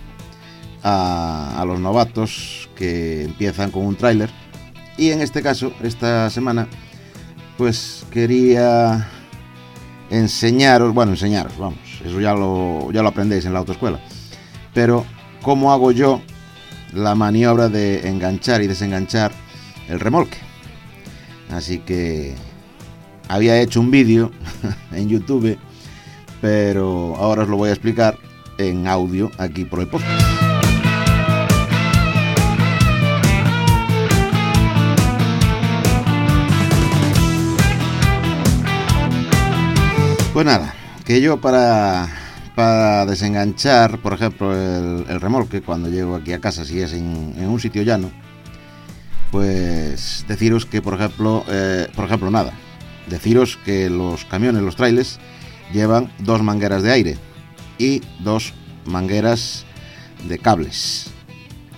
a, 0.82 1.64
los 1.66 1.80
novatos 1.80 2.68
que 2.76 3.24
empiezan 3.24 3.70
con 3.70 3.86
un 3.86 3.96
tráiler. 3.96 4.28
Y 4.98 5.10
en 5.10 5.22
este 5.22 5.40
caso, 5.40 5.72
esta 5.82 6.28
semana, 6.28 6.68
pues 7.56 8.04
quería 8.10 9.08
enseñaros, 10.10 10.92
bueno, 10.92 11.12
enseñaros, 11.12 11.56
vamos, 11.56 11.78
eso 12.04 12.20
ya 12.20 12.34
lo, 12.34 12.92
ya 12.92 13.00
lo 13.00 13.08
aprendéis 13.08 13.46
en 13.46 13.54
la 13.54 13.60
autoescuela, 13.60 14.00
pero 14.74 15.06
cómo 15.40 15.72
hago 15.72 15.92
yo 15.92 16.20
la 16.96 17.14
maniobra 17.14 17.68
de 17.68 18.08
enganchar 18.08 18.62
y 18.62 18.66
desenganchar 18.66 19.32
el 19.88 20.00
remolque. 20.00 20.38
Así 21.50 21.78
que 21.78 22.34
había 23.28 23.60
hecho 23.60 23.80
un 23.80 23.90
vídeo 23.90 24.32
en 24.92 25.08
YouTube, 25.08 25.58
pero 26.40 27.14
ahora 27.16 27.42
os 27.42 27.48
lo 27.48 27.56
voy 27.56 27.68
a 27.68 27.72
explicar 27.72 28.18
en 28.58 28.86
audio 28.86 29.30
aquí 29.38 29.64
por 29.64 29.80
el 29.80 29.88
podcast. 29.88 30.36
Pues 40.32 40.44
nada, 40.44 40.74
que 41.06 41.22
yo 41.22 41.38
para, 41.38 42.08
para 42.56 43.04
desenganchar, 43.04 43.98
por 43.98 44.14
ejemplo, 44.14 44.56
el, 44.56 45.20
remolque 45.20 45.60
cuando 45.60 45.90
llego 45.90 46.16
aquí 46.16 46.32
a 46.32 46.40
casa, 46.40 46.64
si 46.64 46.80
es 46.80 46.94
en, 46.94 47.34
un 47.38 47.60
sitio 47.60 47.82
llano, 47.82 48.10
pues 49.30 50.24
deciros 50.26 50.64
que, 50.64 50.80
por 50.80 50.94
ejemplo, 50.94 51.44
eh, 51.48 51.86
por 51.94 52.06
ejemplo, 52.06 52.30
nada, 52.30 52.52
deciros 53.08 53.58
que 53.62 53.90
los 53.90 54.24
camiones, 54.24 54.62
los 54.62 54.74
trailers, 54.74 55.18
llevan 55.72 56.10
dos 56.18 56.42
mangueras 56.42 56.82
de 56.82 56.92
aire 56.92 57.18
y 57.78 58.00
dos 58.20 58.54
mangueras 58.86 59.66
de 60.26 60.38
cables. 60.38 61.10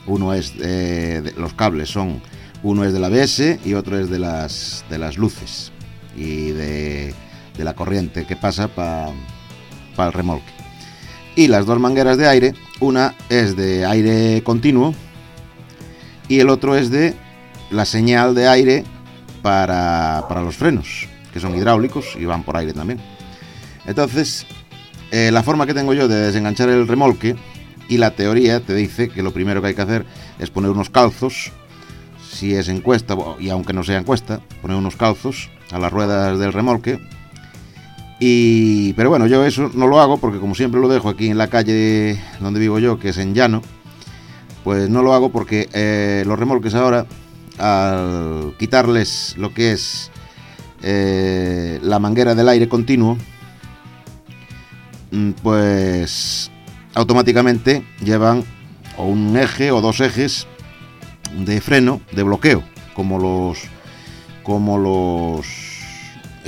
Uno 0.06 0.32
es 0.32 0.56
de, 0.56 1.22
de- 1.22 1.32
los 1.32 1.54
cables 1.54 1.90
son 1.90 2.22
uno 2.62 2.84
es 2.84 2.92
del 2.92 3.04
ABS 3.04 3.58
y 3.64 3.74
otro 3.74 3.98
es 3.98 4.10
de 4.10 4.18
las 4.18 4.84
de 4.90 4.98
las 4.98 5.16
luces 5.18 5.70
y 6.16 6.50
de, 6.50 7.14
de 7.56 7.64
la 7.64 7.74
corriente 7.74 8.26
que 8.26 8.36
pasa 8.36 8.68
para 8.68 9.12
el 9.98 10.12
remolque. 10.12 10.57
Y 11.38 11.46
las 11.46 11.66
dos 11.66 11.78
mangueras 11.78 12.18
de 12.18 12.26
aire, 12.26 12.54
una 12.80 13.14
es 13.28 13.54
de 13.54 13.86
aire 13.86 14.42
continuo 14.42 14.92
y 16.26 16.40
el 16.40 16.48
otro 16.48 16.74
es 16.74 16.90
de 16.90 17.14
la 17.70 17.84
señal 17.84 18.34
de 18.34 18.48
aire 18.48 18.84
para, 19.40 20.24
para 20.28 20.42
los 20.42 20.56
frenos, 20.56 21.06
que 21.32 21.38
son 21.38 21.56
hidráulicos 21.56 22.16
y 22.18 22.24
van 22.24 22.42
por 22.42 22.56
aire 22.56 22.72
también. 22.72 22.98
Entonces, 23.86 24.46
eh, 25.12 25.30
la 25.30 25.44
forma 25.44 25.64
que 25.64 25.74
tengo 25.74 25.94
yo 25.94 26.08
de 26.08 26.16
desenganchar 26.16 26.70
el 26.70 26.88
remolque 26.88 27.36
y 27.88 27.98
la 27.98 28.10
teoría 28.16 28.58
te 28.58 28.74
dice 28.74 29.08
que 29.08 29.22
lo 29.22 29.32
primero 29.32 29.62
que 29.62 29.68
hay 29.68 29.74
que 29.74 29.82
hacer 29.82 30.06
es 30.40 30.50
poner 30.50 30.72
unos 30.72 30.90
calzos, 30.90 31.52
si 32.32 32.56
es 32.56 32.68
en 32.68 32.80
cuesta, 32.80 33.14
y 33.38 33.50
aunque 33.50 33.72
no 33.72 33.84
sea 33.84 33.98
en 33.98 34.02
cuesta, 34.02 34.40
poner 34.60 34.76
unos 34.76 34.96
calzos 34.96 35.50
a 35.70 35.78
las 35.78 35.92
ruedas 35.92 36.36
del 36.36 36.52
remolque. 36.52 36.98
Y, 38.20 38.94
pero 38.94 39.10
bueno, 39.10 39.26
yo 39.26 39.44
eso 39.44 39.70
no 39.74 39.86
lo 39.86 40.00
hago 40.00 40.18
porque 40.18 40.38
como 40.38 40.54
siempre 40.54 40.80
lo 40.80 40.88
dejo 40.88 41.08
aquí 41.08 41.28
en 41.28 41.38
la 41.38 41.48
calle 41.48 42.20
donde 42.40 42.58
vivo 42.58 42.78
yo, 42.78 42.98
que 42.98 43.10
es 43.10 43.18
en 43.18 43.34
llano, 43.34 43.62
pues 44.64 44.90
no 44.90 45.02
lo 45.02 45.14
hago 45.14 45.30
porque 45.30 45.68
eh, 45.72 46.24
los 46.26 46.38
remolques 46.38 46.74
ahora, 46.74 47.06
al 47.58 48.54
quitarles 48.58 49.34
lo 49.38 49.54
que 49.54 49.72
es 49.72 50.10
eh, 50.82 51.78
la 51.82 52.00
manguera 52.00 52.34
del 52.34 52.48
aire 52.48 52.68
continuo, 52.68 53.16
mm, 55.12 55.30
pues 55.42 56.50
automáticamente 56.94 57.84
llevan 58.02 58.42
o 58.96 59.06
un 59.06 59.36
eje 59.36 59.70
o 59.70 59.80
dos 59.80 60.00
ejes 60.00 60.48
de 61.36 61.60
freno 61.60 62.00
de 62.12 62.24
bloqueo, 62.24 62.64
como 62.94 63.18
los 63.18 63.60
como 64.42 64.78
los 64.78 65.67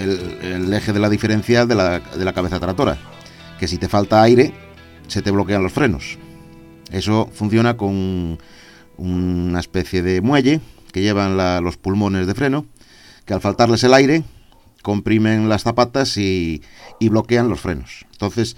el, 0.01 0.73
eje 0.73 0.93
de 0.93 0.99
la 1.01 1.09
diferencial 1.09 1.69
de 1.69 1.75
la, 1.75 1.99
de 2.01 2.25
la 2.25 2.33
cabeza 2.33 2.59
tractora, 2.61 2.99
que 3.59 3.69
si 3.69 3.79
te 3.79 3.89
falta 3.89 4.23
aire 4.23 4.53
se 5.09 5.23
te 5.23 5.31
bloquean 5.31 5.63
los 5.63 5.73
frenos. 5.73 6.19
Eso 6.91 7.29
funciona 7.33 7.77
con 7.77 8.39
una 8.97 9.61
especie 9.61 10.03
de 10.03 10.21
muelle 10.21 10.61
que 10.93 11.03
llevan 11.03 11.37
la- 11.37 11.61
los 11.61 11.77
pulmones 11.77 12.27
de 12.27 12.35
freno, 12.35 12.67
que 13.25 13.35
al 13.35 13.41
faltarles 13.41 13.83
el 13.85 13.95
aire 13.95 14.23
comprimen 14.83 15.49
las 15.49 15.63
zapatas 15.63 16.17
y, 16.17 16.63
y 16.99 17.09
bloquean 17.11 17.49
los 17.49 17.61
frenos. 17.61 18.07
Entonces, 18.13 18.57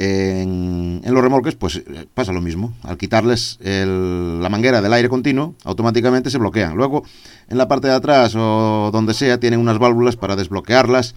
en, 0.00 1.02
los 1.04 1.22
remolques, 1.22 1.56
pues 1.56 1.76
eh, 1.76 2.06
pasa 2.14 2.32
lo 2.32 2.40
mismo. 2.40 2.72
Al 2.82 2.96
quitarles 2.96 3.58
la 3.60 4.48
manguera 4.48 4.80
del 4.80 4.92
aire 4.92 5.08
continuo, 5.08 5.56
automáticamente 5.64 6.30
se 6.30 6.38
bloquean. 6.38 6.76
Luego, 6.76 7.02
en 7.48 7.58
la 7.58 7.66
parte 7.66 7.88
de 7.88 7.94
atrás 7.94 8.34
o 8.36 8.90
donde 8.92 9.12
sea, 9.12 9.40
tienen 9.40 9.58
unas 9.58 9.78
válvulas 9.78 10.16
para 10.16 10.36
desbloquearlas 10.36 11.14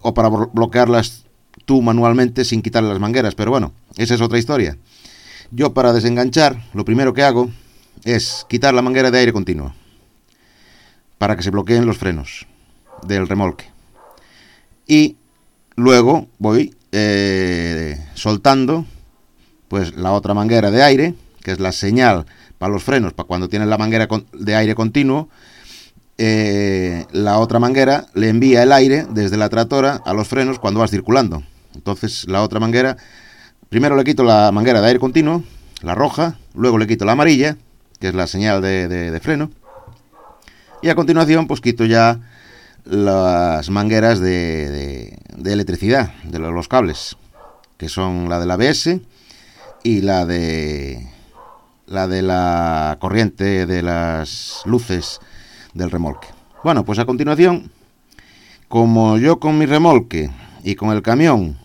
o 0.00 0.12
para 0.12 0.28
blo- 0.28 0.50
bloquearlas 0.52 1.24
tú 1.66 1.82
manualmente 1.82 2.44
sin 2.44 2.62
quitarle 2.62 2.88
las 2.88 2.98
mangueras. 2.98 3.36
Pero 3.36 3.52
bueno, 3.52 3.72
esa 3.96 4.14
es 4.16 4.20
otra 4.20 4.38
historia. 4.38 4.76
Yo 5.52 5.72
para 5.72 5.92
desenganchar, 5.92 6.64
lo 6.74 6.84
primero 6.84 7.14
que 7.14 7.22
hago 7.22 7.48
es 8.04 8.44
quitar 8.48 8.74
la 8.74 8.82
manguera 8.82 9.10
de 9.12 9.18
aire 9.18 9.32
continuo 9.32 9.72
para 11.18 11.36
que 11.36 11.42
se 11.42 11.50
bloqueen 11.50 11.86
los 11.86 11.98
frenos 11.98 12.46
del 13.06 13.28
remolque. 13.28 13.66
Y 14.86 15.16
luego 15.76 16.26
voy 16.38 16.74
eh, 16.92 17.98
soltando 18.14 18.84
pues 19.68 19.94
la 19.96 20.12
otra 20.12 20.34
manguera 20.34 20.70
de 20.70 20.82
aire, 20.82 21.14
que 21.42 21.52
es 21.52 21.60
la 21.60 21.72
señal 21.72 22.26
para 22.58 22.72
los 22.72 22.82
frenos, 22.82 23.12
para 23.12 23.26
cuando 23.26 23.48
tienes 23.48 23.68
la 23.68 23.78
manguera 23.78 24.08
de 24.32 24.54
aire 24.56 24.74
continuo, 24.74 25.28
eh, 26.18 27.06
la 27.12 27.38
otra 27.38 27.58
manguera 27.58 28.06
le 28.14 28.28
envía 28.28 28.62
el 28.62 28.72
aire 28.72 29.06
desde 29.10 29.36
la 29.36 29.48
tractora 29.48 30.02
a 30.04 30.12
los 30.12 30.28
frenos 30.28 30.58
cuando 30.58 30.80
vas 30.80 30.90
circulando. 30.90 31.42
Entonces 31.74 32.26
la 32.28 32.42
otra 32.42 32.60
manguera, 32.60 32.96
primero 33.68 33.96
le 33.96 34.04
quito 34.04 34.24
la 34.24 34.50
manguera 34.52 34.80
de 34.80 34.88
aire 34.88 34.98
continuo, 34.98 35.42
la 35.82 35.94
roja, 35.94 36.36
luego 36.54 36.76
le 36.78 36.86
quito 36.86 37.04
la 37.04 37.12
amarilla, 37.12 37.56
que 38.00 38.08
es 38.08 38.14
la 38.14 38.26
señal 38.26 38.60
de, 38.60 38.88
de- 38.88 39.10
de 39.10 39.20
freno, 39.20 39.50
y 40.82 40.88
a 40.88 40.94
continuación 40.94 41.46
pues 41.46 41.60
quito 41.60 41.84
ya 41.84 42.20
las 42.84 43.70
mangueras 43.70 44.20
de, 44.20 45.18
de- 45.36 45.42
de 45.42 45.52
electricidad, 45.52 46.12
de 46.24 46.38
lo- 46.38 46.52
los 46.52 46.68
cables, 46.68 47.16
que 47.76 47.88
son 47.88 48.28
la 48.28 48.38
del 48.40 48.50
ABS 48.50 49.00
y 49.82 50.00
la 50.02 50.26
de 50.26 51.06
la 51.86 52.06
de 52.06 52.22
la 52.22 52.96
corriente 53.00 53.66
de 53.66 53.82
las 53.82 54.62
luces 54.64 55.18
del 55.74 55.90
remolque. 55.90 56.28
Bueno, 56.62 56.84
pues 56.84 56.98
a 57.00 57.04
continuación, 57.04 57.70
como 58.68 59.18
yo 59.18 59.40
con 59.40 59.58
mi 59.58 59.66
remolque 59.66 60.30
y 60.62 60.76
con 60.76 60.90
el 60.90 61.02
camión, 61.02 61.58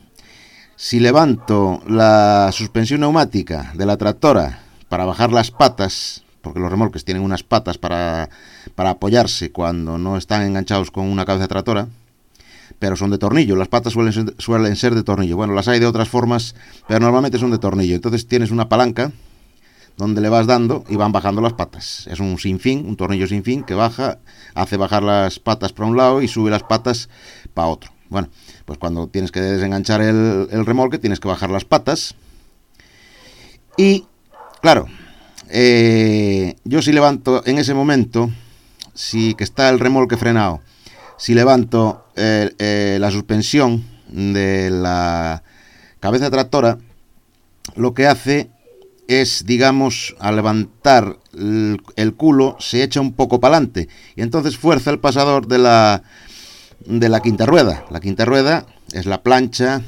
si 0.75 0.99
levanto 0.99 1.81
la 1.87 2.49
suspensión 2.51 3.01
neumática 3.01 3.71
de 3.75 3.85
la 3.85 3.97
tractora 3.97 4.59
para 4.89 5.05
bajar 5.05 5.31
las 5.31 5.51
patas, 5.51 6.23
porque 6.41 6.59
los 6.59 6.71
remolques 6.71 7.05
tienen 7.05 7.23
unas 7.23 7.43
patas 7.43 7.77
para, 7.77 8.29
para 8.73 8.91
apoyarse 8.91 9.51
cuando 9.51 9.97
no 9.99 10.17
están 10.17 10.41
enganchados 10.41 10.89
con 10.89 11.05
una 11.05 11.25
cabeza 11.25 11.47
tractora, 11.47 11.87
pero 12.79 12.95
son 12.95 13.11
de 13.11 13.17
tornillo. 13.17 13.55
Las 13.55 13.67
patas 13.67 13.93
suelen 13.93 14.13
ser, 14.13 14.35
suelen 14.37 14.75
ser 14.75 14.95
de 14.95 15.03
tornillo. 15.03 15.37
Bueno, 15.37 15.53
las 15.53 15.67
hay 15.67 15.79
de 15.79 15.85
otras 15.85 16.09
formas, 16.09 16.55
pero 16.87 16.99
normalmente 16.99 17.37
son 17.37 17.51
de 17.51 17.57
tornillo. 17.57 17.95
Entonces 17.95 18.27
tienes 18.27 18.51
una 18.51 18.69
palanca 18.69 19.11
donde 19.97 20.21
le 20.21 20.29
vas 20.29 20.45
dando 20.45 20.83
y 20.89 20.95
van 20.95 21.11
bajando 21.11 21.41
las 21.41 21.53
patas. 21.53 22.07
Es 22.07 22.19
un 22.19 22.37
sinfín, 22.37 22.85
un 22.85 22.97
tornillo 22.97 23.27
sin 23.27 23.43
fin 23.43 23.63
que 23.63 23.73
baja, 23.73 24.19
hace 24.53 24.77
bajar 24.77 25.03
las 25.03 25.39
patas 25.39 25.73
para 25.73 25.89
un 25.89 25.97
lado 25.97 26.21
y 26.21 26.27
sube 26.27 26.51
las 26.51 26.63
patas 26.63 27.09
para 27.53 27.67
otro. 27.67 27.91
Bueno, 28.09 28.29
pues 28.65 28.77
cuando 28.77 29.07
tienes 29.07 29.31
que 29.31 29.41
desenganchar 29.41 30.01
el, 30.01 30.65
remolque 30.65 30.99
tienes 30.99 31.19
que 31.19 31.27
bajar 31.27 31.49
las 31.49 31.65
patas. 31.65 32.15
Y, 33.77 34.05
claro, 34.61 34.87
eh, 35.49 36.55
yo 36.63 36.81
si 36.81 36.91
levanto 36.91 37.41
en 37.45 37.57
ese 37.57 37.73
momento, 37.73 38.29
si 38.93 39.33
que 39.33 39.43
está 39.43 39.69
el 39.69 39.79
remolque 39.79 40.17
frenado, 40.17 40.61
si 41.17 41.33
levanto 41.33 42.04
eh, 42.15 42.51
eh, 42.59 42.97
la 42.99 43.11
suspensión 43.11 43.83
de 44.07 44.69
la 44.69 45.43
cabeza 45.99 46.29
tractora, 46.29 46.77
lo 47.75 47.93
que 47.93 48.07
hace 48.07 48.49
es, 49.07 49.45
digamos, 49.45 50.15
al 50.19 50.37
levantar 50.37 51.17
el, 51.33 52.13
culo, 52.15 52.55
se 52.59 52.83
echa 52.83 53.01
un 53.01 53.13
poco 53.13 53.39
para 53.39 53.57
adelante 53.57 53.89
y 54.15 54.21
entonces 54.21 54.57
fuerza 54.57 54.91
el 54.91 54.99
pasador 54.99 55.47
de 55.47 55.57
la, 55.57 56.03
de 56.85 57.09
la 57.09 57.19
quinta 57.19 57.45
rueda. 57.45 57.85
La 57.91 57.99
quinta 57.99 58.25
rueda 58.25 58.65
es 58.93 59.05
la 59.05 59.21
plancha 59.21 59.81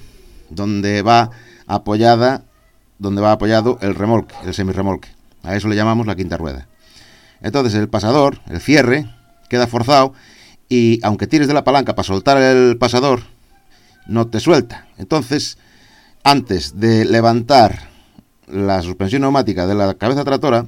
donde 0.49 1.01
va 1.01 1.31
apoyada, 1.65 2.43
donde 2.99 3.21
va 3.21 3.31
apoyado 3.31 3.77
el 3.81 3.95
remolque, 3.95 4.35
el 4.43 4.53
semirremolque. 4.53 5.09
A 5.43 5.55
eso 5.55 5.67
le 5.67 5.75
llamamos 5.75 6.07
la 6.07 6.15
quinta 6.15 6.37
rueda. 6.37 6.67
Entonces 7.41 7.73
el 7.75 7.89
pasador, 7.89 8.39
el 8.49 8.59
cierre, 8.59 9.09
queda 9.49 9.67
forzado 9.67 10.13
y 10.69 10.99
aunque 11.03 11.27
tires 11.27 11.47
de 11.47 11.53
la 11.53 11.63
palanca 11.63 11.95
para 11.95 12.05
soltar 12.05 12.37
el 12.37 12.77
pasador, 12.77 13.21
no 14.07 14.27
te 14.27 14.39
suelta. 14.39 14.87
Entonces, 14.97 15.57
antes 16.23 16.79
de 16.79 17.05
levantar 17.05 17.89
la 18.47 18.81
suspensión 18.81 19.21
neumática 19.21 19.67
de 19.67 19.75
la 19.75 19.93
cabeza 19.95 20.23
tractora, 20.23 20.65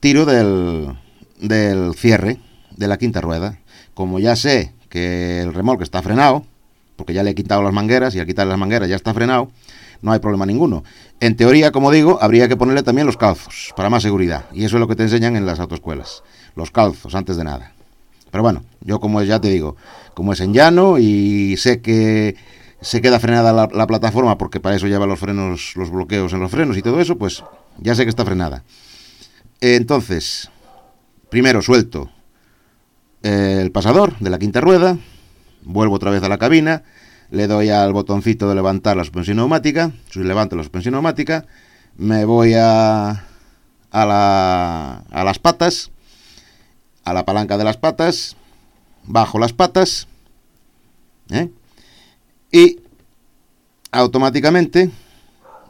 tiro 0.00 0.24
del, 0.24 0.94
del 1.40 1.94
cierre 1.94 2.38
de 2.76 2.88
la 2.88 2.98
quinta 2.98 3.20
rueda. 3.20 3.58
Como 3.94 4.18
ya 4.20 4.36
sé 4.36 4.72
que 4.88 5.40
el 5.42 5.52
remolque 5.52 5.84
está 5.84 6.02
frenado, 6.02 6.44
porque 6.96 7.14
ya 7.14 7.22
le 7.22 7.30
he 7.30 7.34
quitado 7.34 7.62
las 7.62 7.72
mangueras 7.72 8.14
y 8.14 8.20
al 8.20 8.26
quitar 8.26 8.46
las 8.46 8.58
mangueras 8.58 8.88
ya 8.88 8.96
está 8.96 9.12
frenado, 9.12 9.50
no 10.02 10.12
hay 10.12 10.20
problema 10.20 10.46
ninguno. 10.46 10.84
En 11.20 11.36
teoría, 11.36 11.72
como 11.72 11.90
digo, 11.90 12.18
habría 12.20 12.48
que 12.48 12.56
ponerle 12.56 12.82
también 12.82 13.06
los 13.06 13.16
calzos 13.16 13.72
para 13.76 13.90
más 13.90 14.02
seguridad. 14.02 14.44
Y 14.52 14.64
eso 14.64 14.76
es 14.76 14.80
lo 14.80 14.88
que 14.88 14.96
te 14.96 15.02
enseñan 15.02 15.36
en 15.36 15.46
las 15.46 15.58
autoescuelas. 15.58 16.22
Los 16.54 16.70
calzos, 16.70 17.14
antes 17.14 17.36
de 17.36 17.44
nada. 17.44 17.72
Pero 18.30 18.42
bueno, 18.42 18.62
yo 18.80 19.00
como 19.00 19.22
ya 19.22 19.40
te 19.40 19.48
digo, 19.48 19.76
como 20.14 20.32
es 20.32 20.40
en 20.40 20.52
llano 20.52 20.98
y 20.98 21.56
sé 21.56 21.80
que, 21.80 22.36
se 22.80 23.00
queda 23.00 23.18
frenada 23.18 23.52
la, 23.52 23.68
la 23.72 23.86
plataforma 23.86 24.38
porque 24.38 24.60
para 24.60 24.76
eso 24.76 24.86
lleva 24.86 25.06
los 25.06 25.18
frenos, 25.18 25.72
los 25.74 25.90
bloqueos 25.90 26.32
en 26.32 26.40
los 26.40 26.50
frenos 26.50 26.76
y 26.76 26.82
todo 26.82 27.00
eso, 27.00 27.18
pues 27.18 27.42
ya 27.78 27.94
sé 27.94 28.04
que 28.04 28.10
está 28.10 28.24
frenada. 28.24 28.62
Entonces, 29.60 30.50
primero 31.30 31.62
suelto 31.62 32.10
el 33.22 33.72
pasador 33.72 34.16
de 34.20 34.30
la 34.30 34.38
quinta 34.38 34.60
rueda, 34.60 34.96
vuelvo 35.64 35.96
otra 35.96 36.10
vez 36.10 36.22
a 36.22 36.28
la 36.28 36.38
cabina, 36.38 36.84
le 37.30 37.46
doy 37.46 37.68
al 37.68 37.92
botoncito 37.92 38.48
de 38.48 38.54
levantar 38.54 38.96
la 38.96 39.04
suspensión 39.04 39.38
neumática, 39.38 39.90
levanto 40.14 40.54
la 40.56 40.62
suspensión 40.62 40.92
neumática, 40.92 41.46
me 41.96 42.24
voy 42.24 42.54
a, 42.54 43.10
a, 43.90 44.06
la- 44.06 44.98
a 45.10 45.24
las 45.24 45.38
patas, 45.40 45.90
a 47.08 47.12
la 47.12 47.24
palanca 47.24 47.56
de 47.56 47.64
las 47.64 47.76
patas, 47.76 48.36
bajo 49.04 49.38
las 49.38 49.52
patas, 49.52 50.08
¿eh? 51.30 51.50
y 52.52 52.78
automáticamente 53.90 54.90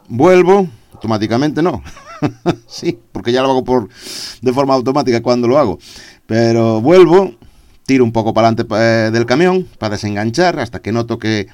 vuelvo, 0.07 0.67
automáticamente 0.93 1.61
no, 1.61 1.81
sí, 2.67 2.99
porque 3.11 3.31
ya 3.31 3.41
lo 3.41 3.51
hago 3.51 3.63
por 3.63 3.89
de 4.41 4.53
forma 4.53 4.73
automática 4.73 5.21
cuando 5.21 5.47
lo 5.47 5.57
hago, 5.57 5.79
pero 6.25 6.81
vuelvo, 6.81 7.35
tiro 7.85 8.03
un 8.03 8.11
poco 8.11 8.33
para 8.33 8.49
adelante 8.49 9.11
del 9.11 9.25
camión 9.25 9.67
para 9.77 9.95
desenganchar 9.95 10.59
hasta 10.59 10.81
que 10.81 10.91
noto 10.91 11.17
que, 11.17 11.47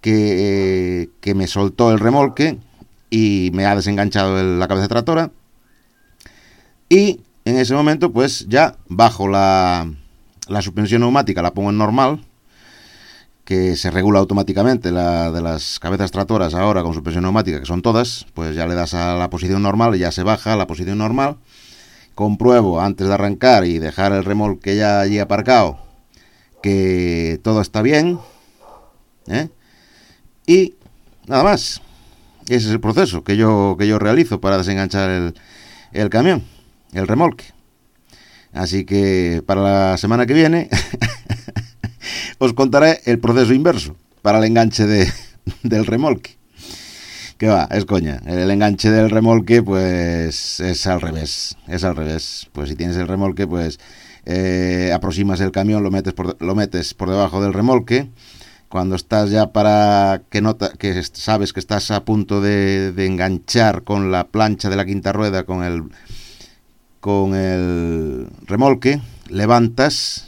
que, 0.00 1.02
eh, 1.02 1.10
que 1.20 1.34
me 1.34 1.46
soltó 1.46 1.92
el 1.92 1.98
remolque 1.98 2.58
y 3.10 3.50
me 3.52 3.66
ha 3.66 3.74
desenganchado 3.74 4.42
la 4.42 4.68
cabeza 4.68 4.88
tractora 4.88 5.30
y 6.88 7.20
en 7.48 7.58
ese 7.58 7.74
momento 7.74 8.12
pues 8.12 8.46
ya 8.48 8.76
bajo 8.88 9.28
la, 9.28 9.90
la 10.48 10.62
suspensión 10.62 11.00
neumática, 11.00 11.42
la 11.42 11.54
pongo 11.54 11.70
en 11.70 11.78
normal 11.78 12.20
que 13.44 13.76
se 13.76 13.90
regula 13.90 14.18
automáticamente 14.18 14.92
la 14.92 15.32
de 15.32 15.40
las 15.40 15.78
cabezas 15.78 16.10
tractoras 16.10 16.52
ahora 16.54 16.82
con 16.82 16.92
suspensión 16.92 17.22
neumática, 17.22 17.58
que 17.58 17.64
son 17.66 17.80
todas, 17.80 18.26
pues 18.34 18.54
ya 18.54 18.66
le 18.66 18.74
das 18.74 18.92
a 18.92 19.16
la 19.16 19.30
posición 19.30 19.62
normal 19.62 19.96
y 19.96 20.00
ya 20.00 20.12
se 20.12 20.22
baja 20.22 20.52
a 20.52 20.56
la 20.56 20.66
posición 20.66 20.98
normal. 20.98 21.38
Compruebo 22.14 22.80
antes 22.80 23.08
de 23.08 23.14
arrancar 23.14 23.64
y 23.64 23.78
dejar 23.78 24.12
el 24.12 24.24
remolque 24.24 24.76
ya 24.76 25.00
allí 25.00 25.18
aparcado 25.18 25.78
que 26.62 27.40
todo 27.42 27.62
está 27.62 27.80
bien. 27.80 28.18
¿eh? 29.28 29.48
Y 30.46 30.74
nada 31.26 31.44
más. 31.44 31.80
Ese 32.48 32.66
es 32.66 32.72
el 32.72 32.80
proceso 32.80 33.24
que 33.24 33.36
yo, 33.36 33.76
que 33.78 33.86
yo 33.86 33.98
realizo 33.98 34.40
para 34.40 34.56
desenganchar 34.56 35.10
el, 35.10 35.34
el 35.92 36.08
camión, 36.08 36.44
el 36.92 37.06
remolque. 37.06 37.44
Así 38.52 38.84
que 38.84 39.42
para 39.46 39.60
la 39.62 39.98
semana 39.98 40.26
que 40.26 40.34
viene 40.34 40.68
os 42.38 42.52
contaré 42.54 43.00
el 43.04 43.18
proceso 43.18 43.52
inverso 43.52 43.96
para 44.22 44.38
el 44.38 44.44
enganche 44.44 44.86
de, 44.86 45.12
del 45.62 45.86
remolque. 45.86 46.36
Que 47.36 47.46
va, 47.46 47.68
es 47.70 47.84
coña. 47.84 48.20
El 48.26 48.50
enganche 48.50 48.90
del 48.90 49.10
remolque, 49.10 49.62
pues 49.62 50.58
es 50.58 50.86
al 50.88 51.00
revés. 51.00 51.56
Es 51.68 51.84
al 51.84 51.94
revés. 51.94 52.48
Pues 52.52 52.68
si 52.68 52.74
tienes 52.74 52.96
el 52.96 53.06
remolque, 53.06 53.46
pues 53.46 53.78
eh, 54.26 54.90
aproximas 54.92 55.40
el 55.40 55.52
camión, 55.52 55.84
lo 55.84 55.92
metes, 55.92 56.14
por, 56.14 56.36
lo 56.42 56.54
metes 56.56 56.94
por 56.94 57.10
debajo 57.10 57.40
del 57.40 57.52
remolque. 57.52 58.10
Cuando 58.68 58.96
estás 58.96 59.30
ya 59.30 59.52
para 59.52 60.22
que 60.30 60.40
nota, 60.40 60.72
que 60.76 61.00
sabes 61.04 61.52
que 61.52 61.60
estás 61.60 61.92
a 61.92 62.04
punto 62.04 62.40
de, 62.40 62.92
de 62.92 63.06
enganchar 63.06 63.84
con 63.84 64.10
la 64.10 64.26
plancha 64.26 64.68
de 64.68 64.76
la 64.76 64.84
quinta 64.84 65.12
rueda 65.12 65.44
con 65.44 65.62
el 65.62 65.84
con 67.00 67.34
el 67.34 68.28
remolque, 68.46 69.00
levantas 69.28 70.26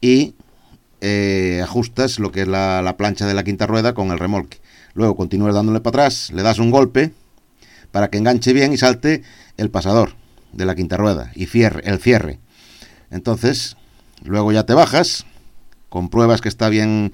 y 0.00 0.34
eh, 1.00 1.60
ajustas 1.62 2.18
lo 2.18 2.32
que 2.32 2.42
es 2.42 2.48
la, 2.48 2.82
la 2.82 2.96
plancha 2.96 3.26
de 3.26 3.34
la 3.34 3.44
quinta 3.44 3.66
rueda 3.66 3.94
con 3.94 4.10
el 4.10 4.18
remolque. 4.18 4.58
Luego 4.94 5.16
continúas 5.16 5.54
dándole 5.54 5.80
para 5.80 6.04
atrás, 6.04 6.30
le 6.32 6.42
das 6.42 6.58
un 6.58 6.70
golpe 6.70 7.12
para 7.90 8.08
que 8.08 8.18
enganche 8.18 8.52
bien 8.52 8.72
y 8.72 8.76
salte 8.76 9.22
el 9.56 9.70
pasador 9.70 10.14
de 10.52 10.64
la 10.64 10.74
quinta 10.74 10.96
rueda 10.96 11.30
y 11.34 11.46
cierre, 11.46 11.82
el 11.84 11.98
cierre. 11.98 12.38
Entonces, 13.10 13.76
luego 14.24 14.52
ya 14.52 14.64
te 14.64 14.74
bajas, 14.74 15.26
compruebas 15.88 16.40
que 16.40 16.48
está 16.48 16.68
bien 16.68 17.12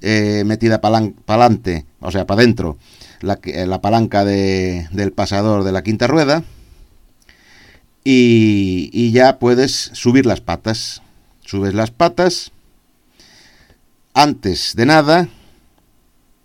eh, 0.00 0.42
metida 0.46 0.80
para 0.80 1.10
adelante, 1.26 1.86
o 2.00 2.10
sea, 2.10 2.26
para 2.26 2.42
adentro, 2.42 2.76
la, 3.20 3.36
palanca 3.80 4.24
de- 4.24 4.88
del 4.92 5.12
pasador 5.12 5.64
de 5.64 5.72
la 5.72 5.82
quinta 5.82 6.06
rueda 6.06 6.42
y, 8.04 8.90
y 8.92 9.12
ya 9.12 9.38
puedes 9.38 9.90
subir 9.92 10.26
las 10.26 10.40
patas. 10.40 11.02
Subes 11.44 11.74
las 11.74 11.90
patas. 11.90 12.52
Antes 14.14 14.74
de 14.76 14.86
nada, 14.86 15.28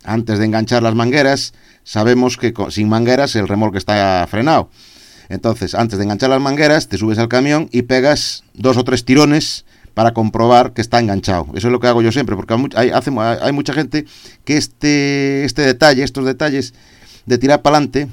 antes 0.04 0.40
de 0.40 0.46
enganchar 0.46 0.84
las 0.84 0.96
mangueras, 0.96 1.54
sabemos 1.84 2.38
que 2.38 2.54
sin 2.70 2.90
mangueras 2.90 3.36
el 3.36 3.48
remolque 3.48 3.78
está 3.78 4.26
frenado. 4.30 4.70
Entonces, 5.30 5.76
antes 5.76 5.98
de 5.98 6.06
enganchar 6.06 6.30
las 6.30 6.42
mangueras, 6.42 6.88
te 6.88 6.98
subes 6.98 7.18
al 7.18 7.28
camión 7.28 7.70
y 7.72 7.82
pegas 7.84 8.44
dos 8.54 8.78
o 8.78 8.84
tres 8.84 9.04
tirones 9.04 9.66
para 9.94 10.14
comprobar 10.14 10.74
que 10.74 10.82
está 10.82 11.00
enganchado. 11.00 11.48
Eso 11.56 11.68
es 11.68 11.72
lo 11.72 11.80
que 11.80 11.88
hago 11.88 12.02
yo 12.02 12.12
siempre, 12.12 12.36
porque 12.36 12.54
hay, 12.76 12.92
hay 12.92 13.52
mucha 13.52 13.74
gente 13.74 14.06
que 14.46 14.56
este, 14.56 15.44
este 15.44 15.64
detalle, 15.64 16.04
estos 16.04 16.24
detalles 16.24 16.74
de 17.26 17.38
tirar 17.38 17.62
para 17.62 17.78
adelante, 17.78 18.08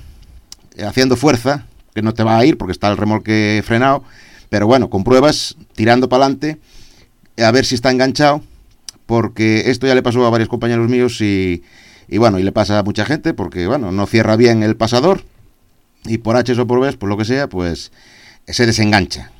eh, 0.76 0.84
haciendo 0.84 1.16
fuerza, 1.16 1.66
que 1.94 2.02
no 2.02 2.12
te 2.12 2.22
va 2.22 2.38
a 2.38 2.44
ir 2.44 2.58
porque 2.58 2.72
está 2.72 2.90
el 2.90 2.96
remolque 2.96 3.62
frenado, 3.64 4.04
pero 4.50 4.66
bueno, 4.66 4.90
compruebas 4.90 5.56
tirando 5.74 6.08
para 6.08 6.24
adelante 6.24 6.58
a 7.38 7.50
ver 7.50 7.64
si 7.64 7.74
está 7.74 7.90
enganchado, 7.90 8.42
porque 9.06 9.70
esto 9.70 9.86
ya 9.86 9.94
le 9.94 10.02
pasó 10.02 10.24
a 10.26 10.30
varios 10.30 10.48
compañeros 10.48 10.88
míos 10.88 11.20
y, 11.20 11.62
y 12.08 12.18
bueno, 12.18 12.38
y 12.38 12.42
le 12.42 12.52
pasa 12.52 12.78
a 12.78 12.82
mucha 12.82 13.04
gente 13.04 13.32
porque 13.34 13.66
bueno, 13.66 13.92
no 13.92 14.06
cierra 14.06 14.36
bien 14.36 14.62
el 14.62 14.76
pasador 14.76 15.22
y 16.04 16.18
por 16.18 16.36
H 16.36 16.52
o 16.60 16.66
por 16.66 16.80
B, 16.80 16.92
por 16.94 17.08
lo 17.08 17.16
que 17.16 17.24
sea, 17.24 17.48
pues 17.48 17.92
se 18.46 18.66
desengancha. 18.66 19.30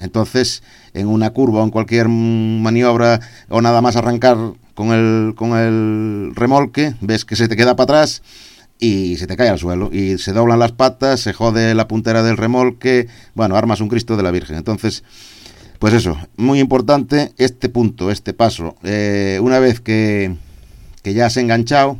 Entonces, 0.00 0.62
en 0.92 1.06
una 1.08 1.30
curva 1.30 1.60
o 1.60 1.64
en 1.64 1.70
cualquier 1.70 2.08
maniobra 2.08 3.20
o 3.48 3.60
nada 3.60 3.80
más 3.80 3.96
arrancar 3.96 4.36
con 4.74 4.92
el, 4.92 5.34
con 5.34 5.56
el 5.56 6.32
remolque, 6.34 6.94
ves 7.00 7.24
que 7.24 7.36
se 7.36 7.48
te 7.48 7.56
queda 7.56 7.76
para 7.76 7.84
atrás 7.84 8.22
y 8.78 9.16
se 9.16 9.26
te 9.26 9.36
cae 9.36 9.48
al 9.48 9.58
suelo 9.58 9.90
y 9.92 10.18
se 10.18 10.32
doblan 10.32 10.58
las 10.58 10.72
patas, 10.72 11.20
se 11.20 11.32
jode 11.32 11.74
la 11.74 11.88
puntera 11.88 12.22
del 12.22 12.36
remolque, 12.36 13.08
bueno, 13.34 13.56
armas 13.56 13.80
un 13.80 13.88
Cristo 13.88 14.16
de 14.16 14.22
la 14.22 14.30
Virgen. 14.30 14.56
Entonces, 14.56 15.04
pues 15.78 15.94
eso, 15.94 16.18
muy 16.36 16.60
importante 16.60 17.32
este 17.36 17.68
punto, 17.68 18.10
este 18.10 18.32
paso. 18.32 18.76
Eh, 18.82 19.38
una 19.42 19.58
vez 19.58 19.80
que, 19.80 20.34
que 21.02 21.14
ya 21.14 21.26
has 21.26 21.36
enganchado, 21.36 21.98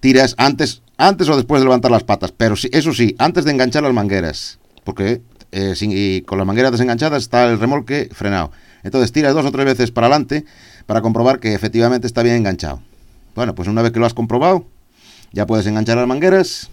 tiras 0.00 0.34
antes, 0.38 0.82
antes 0.96 1.28
o 1.28 1.36
después 1.36 1.60
de 1.60 1.64
levantar 1.64 1.90
las 1.90 2.04
patas, 2.04 2.32
pero 2.32 2.56
sí, 2.56 2.68
eso 2.72 2.92
sí, 2.92 3.14
antes 3.18 3.44
de 3.44 3.52
enganchar 3.52 3.82
las 3.82 3.92
mangueras, 3.92 4.58
porque 4.84 5.20
eh, 5.52 5.74
y 5.80 6.22
con 6.22 6.38
las 6.38 6.46
mangueras 6.46 6.72
desenganchadas 6.72 7.22
está 7.22 7.50
el 7.50 7.58
remolque 7.58 8.08
frenado. 8.12 8.50
Entonces 8.82 9.10
tiras 9.12 9.34
dos 9.34 9.46
o 9.46 9.52
tres 9.52 9.64
veces 9.64 9.90
para 9.90 10.06
adelante 10.06 10.44
para 10.86 11.00
comprobar 11.02 11.40
que 11.40 11.54
efectivamente 11.54 12.06
está 12.06 12.22
bien 12.22 12.36
enganchado. 12.36 12.80
Bueno, 13.34 13.54
pues 13.54 13.68
una 13.68 13.82
vez 13.82 13.92
que 13.92 13.98
lo 13.98 14.06
has 14.06 14.14
comprobado, 14.14 14.66
ya 15.36 15.44
puedes 15.46 15.66
enganchar 15.66 15.98
las 15.98 16.08
mangueras. 16.08 16.70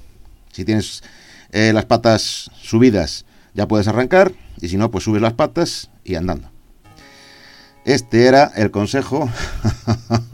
Si 0.53 0.63
tienes 0.63 1.03
eh, 1.51 1.73
las 1.73 1.83
patas 1.83 2.49
subidas, 2.61 3.25
ya 3.53 3.67
puedes 3.67 3.89
arrancar. 3.89 4.31
Y 4.61 4.69
si 4.69 4.77
no, 4.77 4.89
pues 4.89 5.03
subes 5.03 5.21
las 5.21 5.33
patas 5.33 5.89
y 6.05 6.15
andando. 6.15 6.49
Este 7.83 8.25
era 8.25 8.53
el 8.55 8.71
consejo. 8.71 9.29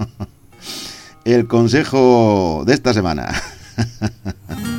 el 1.25 1.47
consejo 1.47 2.61
de 2.67 2.75
esta 2.75 2.93
semana. 2.93 3.33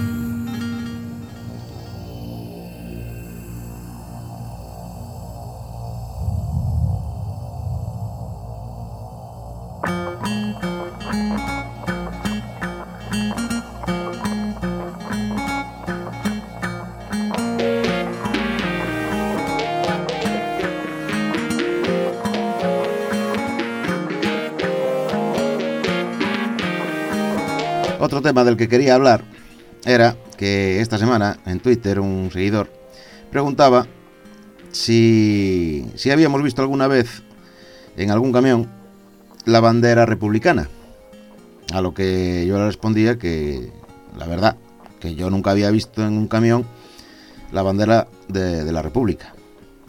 Otro 28.00 28.22
tema 28.22 28.44
del 28.44 28.56
que 28.56 28.66
quería 28.66 28.94
hablar 28.94 29.24
era 29.84 30.16
que 30.38 30.80
esta 30.80 30.96
semana 30.96 31.38
en 31.44 31.60
Twitter 31.60 32.00
un 32.00 32.30
seguidor 32.32 32.72
preguntaba 33.30 33.86
si, 34.72 35.84
si 35.96 36.10
habíamos 36.10 36.42
visto 36.42 36.62
alguna 36.62 36.86
vez 36.86 37.22
en 37.98 38.10
algún 38.10 38.32
camión 38.32 38.70
la 39.44 39.60
bandera 39.60 40.06
republicana. 40.06 40.70
A 41.74 41.82
lo 41.82 41.92
que 41.92 42.46
yo 42.48 42.56
le 42.56 42.64
respondía 42.64 43.18
que 43.18 43.70
la 44.16 44.26
verdad, 44.26 44.56
que 44.98 45.14
yo 45.14 45.28
nunca 45.28 45.50
había 45.50 45.70
visto 45.70 46.02
en 46.02 46.14
un 46.14 46.26
camión 46.26 46.64
la 47.52 47.60
bandera 47.60 48.08
de, 48.28 48.72
la 48.72 48.80
República. 48.80 49.34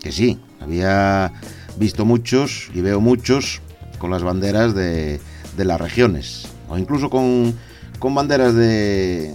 Que 0.02 0.12
sí, 0.12 0.38
había 0.60 1.32
visto 1.78 2.04
muchos 2.04 2.71
y 2.74 2.82
veo 2.82 3.00
muchos 3.00 3.62
con 4.00 4.12
las 4.12 4.21
banderas 4.21 4.76
de, 4.76 5.21
de 5.56 5.65
las 5.65 5.80
regiones 5.80 6.50
o 6.67 6.78
incluso 6.78 7.10
con, 7.10 7.56
con 8.02 8.16
banderas 8.16 8.56
de, 8.56 9.32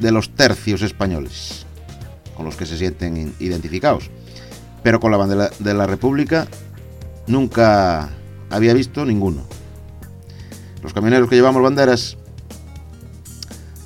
de 0.00 0.12
los 0.12 0.30
tercios 0.30 0.80
españoles, 0.80 1.66
con 2.34 2.46
los 2.46 2.56
que 2.56 2.64
se 2.64 2.78
sienten 2.78 3.34
identificados. 3.38 4.10
Pero 4.82 4.98
con 4.98 5.10
la 5.10 5.18
bandera 5.18 5.50
de 5.58 5.74
la 5.74 5.86
República 5.86 6.48
nunca 7.26 8.08
había 8.48 8.72
visto 8.72 9.04
ninguno. 9.04 9.42
Los 10.82 10.94
camioneros 10.94 11.28
que 11.28 11.36
llevamos 11.36 11.62
banderas 11.62 12.16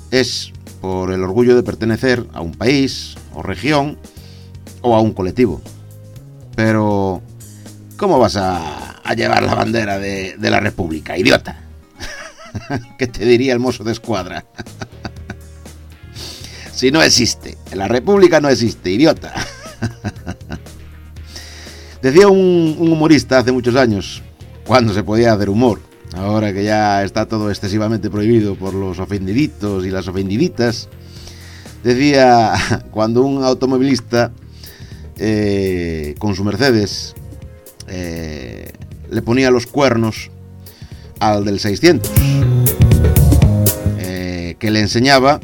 es 0.09 0.53
por 0.79 1.11
el 1.11 1.21
orgullo 1.21 1.57
de 1.57 1.63
pertenecer 1.63 2.25
a 2.31 2.39
un 2.39 2.53
país 2.53 3.15
o 3.33 3.43
región 3.43 3.97
o 4.81 4.95
a 4.95 5.01
un 5.01 5.11
colectivo. 5.11 5.61
Pero, 6.55 7.21
¿cómo 7.97 8.19
vas 8.19 8.37
a, 8.37 9.01
llevar 9.17 9.43
la 9.43 9.53
bandera 9.53 9.99
de, 9.99 10.37
de 10.37 10.49
la 10.49 10.61
República, 10.61 11.17
idiota? 11.17 11.59
¿Qué 12.97 13.07
te 13.07 13.25
diría 13.25 13.53
el 13.53 13.59
mozo 13.59 13.83
de 13.83 13.91
escuadra? 13.91 14.45
si 16.73 16.91
no 16.91 17.01
existe, 17.01 17.57
la 17.73 17.87
República 17.87 18.39
no 18.39 18.49
existe, 18.49 18.91
idiota. 18.91 19.33
Decía 22.01 22.27
un, 22.27 22.75
humorista 22.79 23.39
hace 23.39 23.51
muchos 23.51 23.75
años, 23.75 24.21
cuando 24.65 24.93
se 24.93 25.03
podía 25.03 25.33
hacer 25.33 25.49
humor, 25.49 25.79
ahora 26.15 26.53
que 26.53 26.63
ya 26.63 27.03
está 27.03 27.27
todo 27.27 27.49
excesivamente 27.49 28.09
prohibido 28.09 28.55
por 28.55 28.73
los 28.73 28.99
ofendiditos 28.99 29.85
y 29.85 29.89
las 29.89 30.07
ofendiditas, 30.07 30.89
decía, 31.83 32.53
cuando 32.91 33.23
un 33.23 33.43
automovilista 33.43 34.31
eh, 35.17 36.15
con 36.19 36.35
su 36.35 36.43
Mercedes 36.43 37.15
eh, 37.87 38.71
le 39.09 39.21
ponía 39.21 39.51
los 39.51 39.65
cuernos 39.65 40.29
al 41.19 41.45
del 41.45 41.59
600, 41.59 42.11
eh, 42.11 42.52
que 44.63 44.71
le 44.71 44.79
enseñaba 44.79 45.41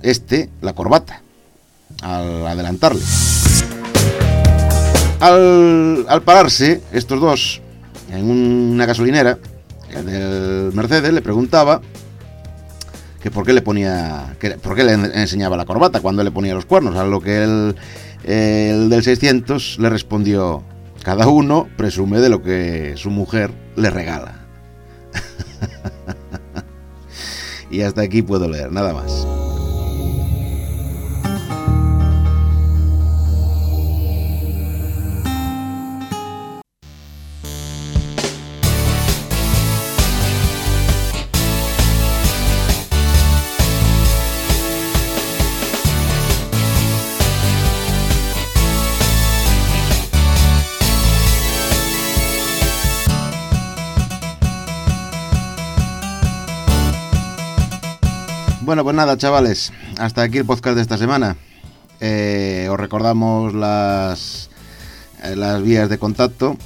este 0.00 0.48
la 0.62 0.72
corbata 0.72 1.20
al 2.00 2.46
adelantarle. 2.46 3.02
Al, 5.20 6.06
al 6.08 6.22
pararse, 6.22 6.80
estos 6.90 7.20
dos, 7.20 7.60
en 8.10 8.30
una 8.30 8.86
gasolinera, 8.86 9.36
el 9.90 10.06
del 10.06 10.70
Mercedes 10.72 11.12
le 11.12 11.20
preguntaba 11.20 11.82
que 13.22 13.30
por 13.30 13.44
qué 13.44 13.52
le 13.52 13.60
ponía, 13.60 14.36
que, 14.40 14.52
por 14.52 14.74
qué 14.74 14.84
le 14.84 14.92
en- 14.94 15.12
enseñaba 15.14 15.58
la 15.58 15.66
corbata 15.66 16.00
cuando 16.00 16.24
le 16.24 16.30
ponía 16.30 16.54
los 16.54 16.64
cuernos, 16.64 16.96
a 16.96 17.04
lo 17.04 17.20
que 17.20 17.42
el, 17.44 17.76
el 18.24 18.88
del 18.88 19.02
600 19.04 19.76
le 19.80 19.90
respondió, 19.90 20.62
cada 21.02 21.28
uno 21.28 21.68
presume 21.76 22.20
de 22.20 22.30
lo 22.30 22.42
que 22.42 22.94
su 22.96 23.10
mujer 23.10 23.50
le 23.76 23.90
regala. 23.90 24.38
y 27.72 27.80
hasta 27.80 28.02
aquí 28.02 28.22
puedo 28.22 28.48
leer, 28.48 28.70
nada 28.70 28.92
más. 28.92 29.26
Bueno, 58.72 58.84
pues 58.84 58.96
nada, 58.96 59.18
chavales, 59.18 59.70
hasta 59.98 60.22
aquí 60.22 60.38
el 60.38 60.46
podcast 60.46 60.76
de 60.76 60.80
esta 60.80 60.96
semana. 60.96 61.36
Eh, 62.00 62.68
os 62.70 62.80
recordamos 62.80 63.52
las, 63.52 64.48
eh, 65.22 65.36
las 65.36 65.62
vías 65.62 65.90
de 65.90 65.98
contacto, 65.98 66.56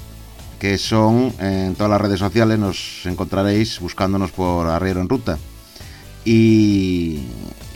que 0.60 0.78
son 0.78 1.32
en 1.40 1.74
todas 1.74 1.90
las 1.90 2.00
redes 2.00 2.20
sociales, 2.20 2.60
nos 2.60 3.04
encontraréis 3.06 3.80
buscándonos 3.80 4.30
por 4.30 4.68
Arriero 4.68 5.00
en 5.00 5.08
Ruta. 5.08 5.36
Y, 6.24 7.22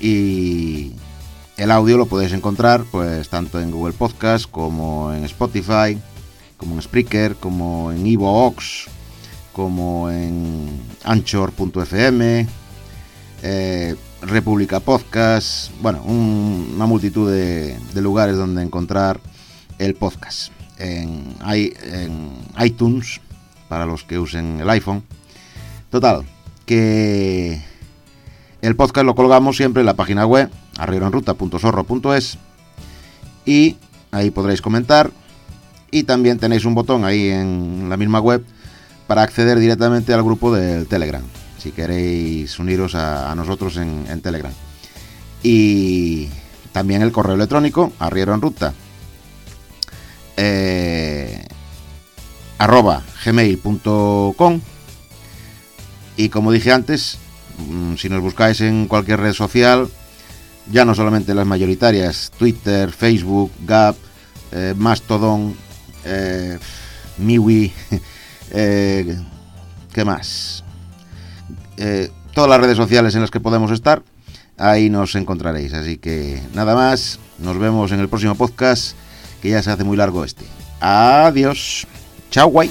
y 0.00 0.92
el 1.56 1.72
audio 1.72 1.96
lo 1.96 2.06
podéis 2.06 2.32
encontrar 2.32 2.84
pues 2.88 3.28
tanto 3.30 3.60
en 3.60 3.72
Google 3.72 3.94
Podcast 3.94 4.48
como 4.48 5.12
en 5.12 5.24
Spotify, 5.24 5.98
como 6.56 6.76
en 6.76 6.82
Spreaker, 6.82 7.34
como 7.34 7.90
en 7.90 8.06
Evox, 8.06 8.86
como 9.52 10.08
en 10.08 10.68
Anchor.fm, 11.02 12.46
República 14.22 14.80
Podcast, 14.80 15.70
bueno, 15.80 16.02
un- 16.04 16.72
una 16.76 16.86
multitud 16.86 17.30
de, 17.30 17.76
lugares 17.94 18.36
donde 18.36 18.62
encontrar 18.62 19.20
el 19.78 19.94
podcast. 19.94 20.52
En, 20.78 21.34
en 21.46 22.30
iTunes, 22.64 23.20
para 23.68 23.84
los 23.86 24.04
que 24.04 24.18
usen 24.18 24.60
el 24.60 24.70
iPhone. 24.70 25.02
Total, 25.90 26.22
que 26.64 27.60
el 28.62 28.76
podcast 28.76 29.04
lo 29.04 29.14
colgamos 29.14 29.56
siempre 29.56 29.80
en 29.80 29.86
la 29.86 29.94
página 29.94 30.24
web, 30.26 30.50
arrieroenruta.zorro.es 30.78 32.38
y 33.44 33.76
ahí 34.10 34.30
podréis 34.30 34.62
comentar. 34.62 35.10
Y 35.90 36.04
también 36.04 36.38
tenéis 36.38 36.64
un 36.64 36.74
botón 36.74 37.04
ahí 37.04 37.28
en 37.28 37.88
la 37.88 37.96
misma 37.96 38.20
web 38.20 38.44
para 39.06 39.22
acceder 39.22 39.58
directamente 39.58 40.14
al 40.14 40.22
grupo 40.22 40.54
del 40.54 40.86
Telegram, 40.86 41.22
si 41.60 41.72
queréis 41.72 42.58
uniros 42.58 42.94
a, 42.94 43.34
nosotros 43.34 43.76
en, 43.76 44.06
en 44.08 44.20
Telegram. 44.20 44.52
Y 45.42 46.28
también 46.72 47.02
el 47.02 47.12
correo 47.12 47.34
electrónico, 47.34 47.92
arrieroenruta, 47.98 48.74
eh, 50.36 51.44
arroba 52.58 53.02
gmail.com 53.24 54.60
y 56.16 56.28
como 56.28 56.52
dije 56.52 56.72
antes, 56.72 57.18
mm, 57.58 57.94
si 57.96 58.08
nos 58.08 58.20
buscáis 58.20 58.60
en 58.60 58.86
cualquier 58.86 59.20
red 59.20 59.32
social, 59.32 59.88
ya 60.70 60.84
no 60.84 60.94
solamente 60.94 61.34
las 61.34 61.46
mayoritarias, 61.46 62.30
Twitter, 62.38 62.90
Facebook, 62.92 63.50
Gap, 63.66 63.96
eh, 64.52 64.74
Mastodon, 64.76 65.56
eh, 66.04 66.58
Miwi, 67.18 67.72
eh, 68.50 69.18
¿qué 69.92 70.04
más? 70.04 70.62
Eh, 71.80 72.10
todas 72.34 72.50
las 72.50 72.60
redes 72.60 72.76
sociales 72.76 73.14
en 73.14 73.22
las 73.22 73.30
que 73.30 73.40
podemos 73.40 73.70
estar, 73.70 74.02
ahí 74.58 74.90
nos 74.90 75.14
encontraréis. 75.14 75.72
Así 75.72 75.96
que 75.96 76.40
nada 76.54 76.74
más, 76.74 77.18
nos 77.38 77.58
vemos 77.58 77.90
en 77.92 78.00
el 78.00 78.08
próximo 78.08 78.34
podcast, 78.34 78.94
que 79.40 79.50
ya 79.50 79.62
se 79.62 79.70
hace 79.70 79.82
muy 79.82 79.96
largo 79.96 80.24
este. 80.24 80.44
Adiós. 80.80 81.86
Chao, 82.30 82.48
guay. 82.48 82.70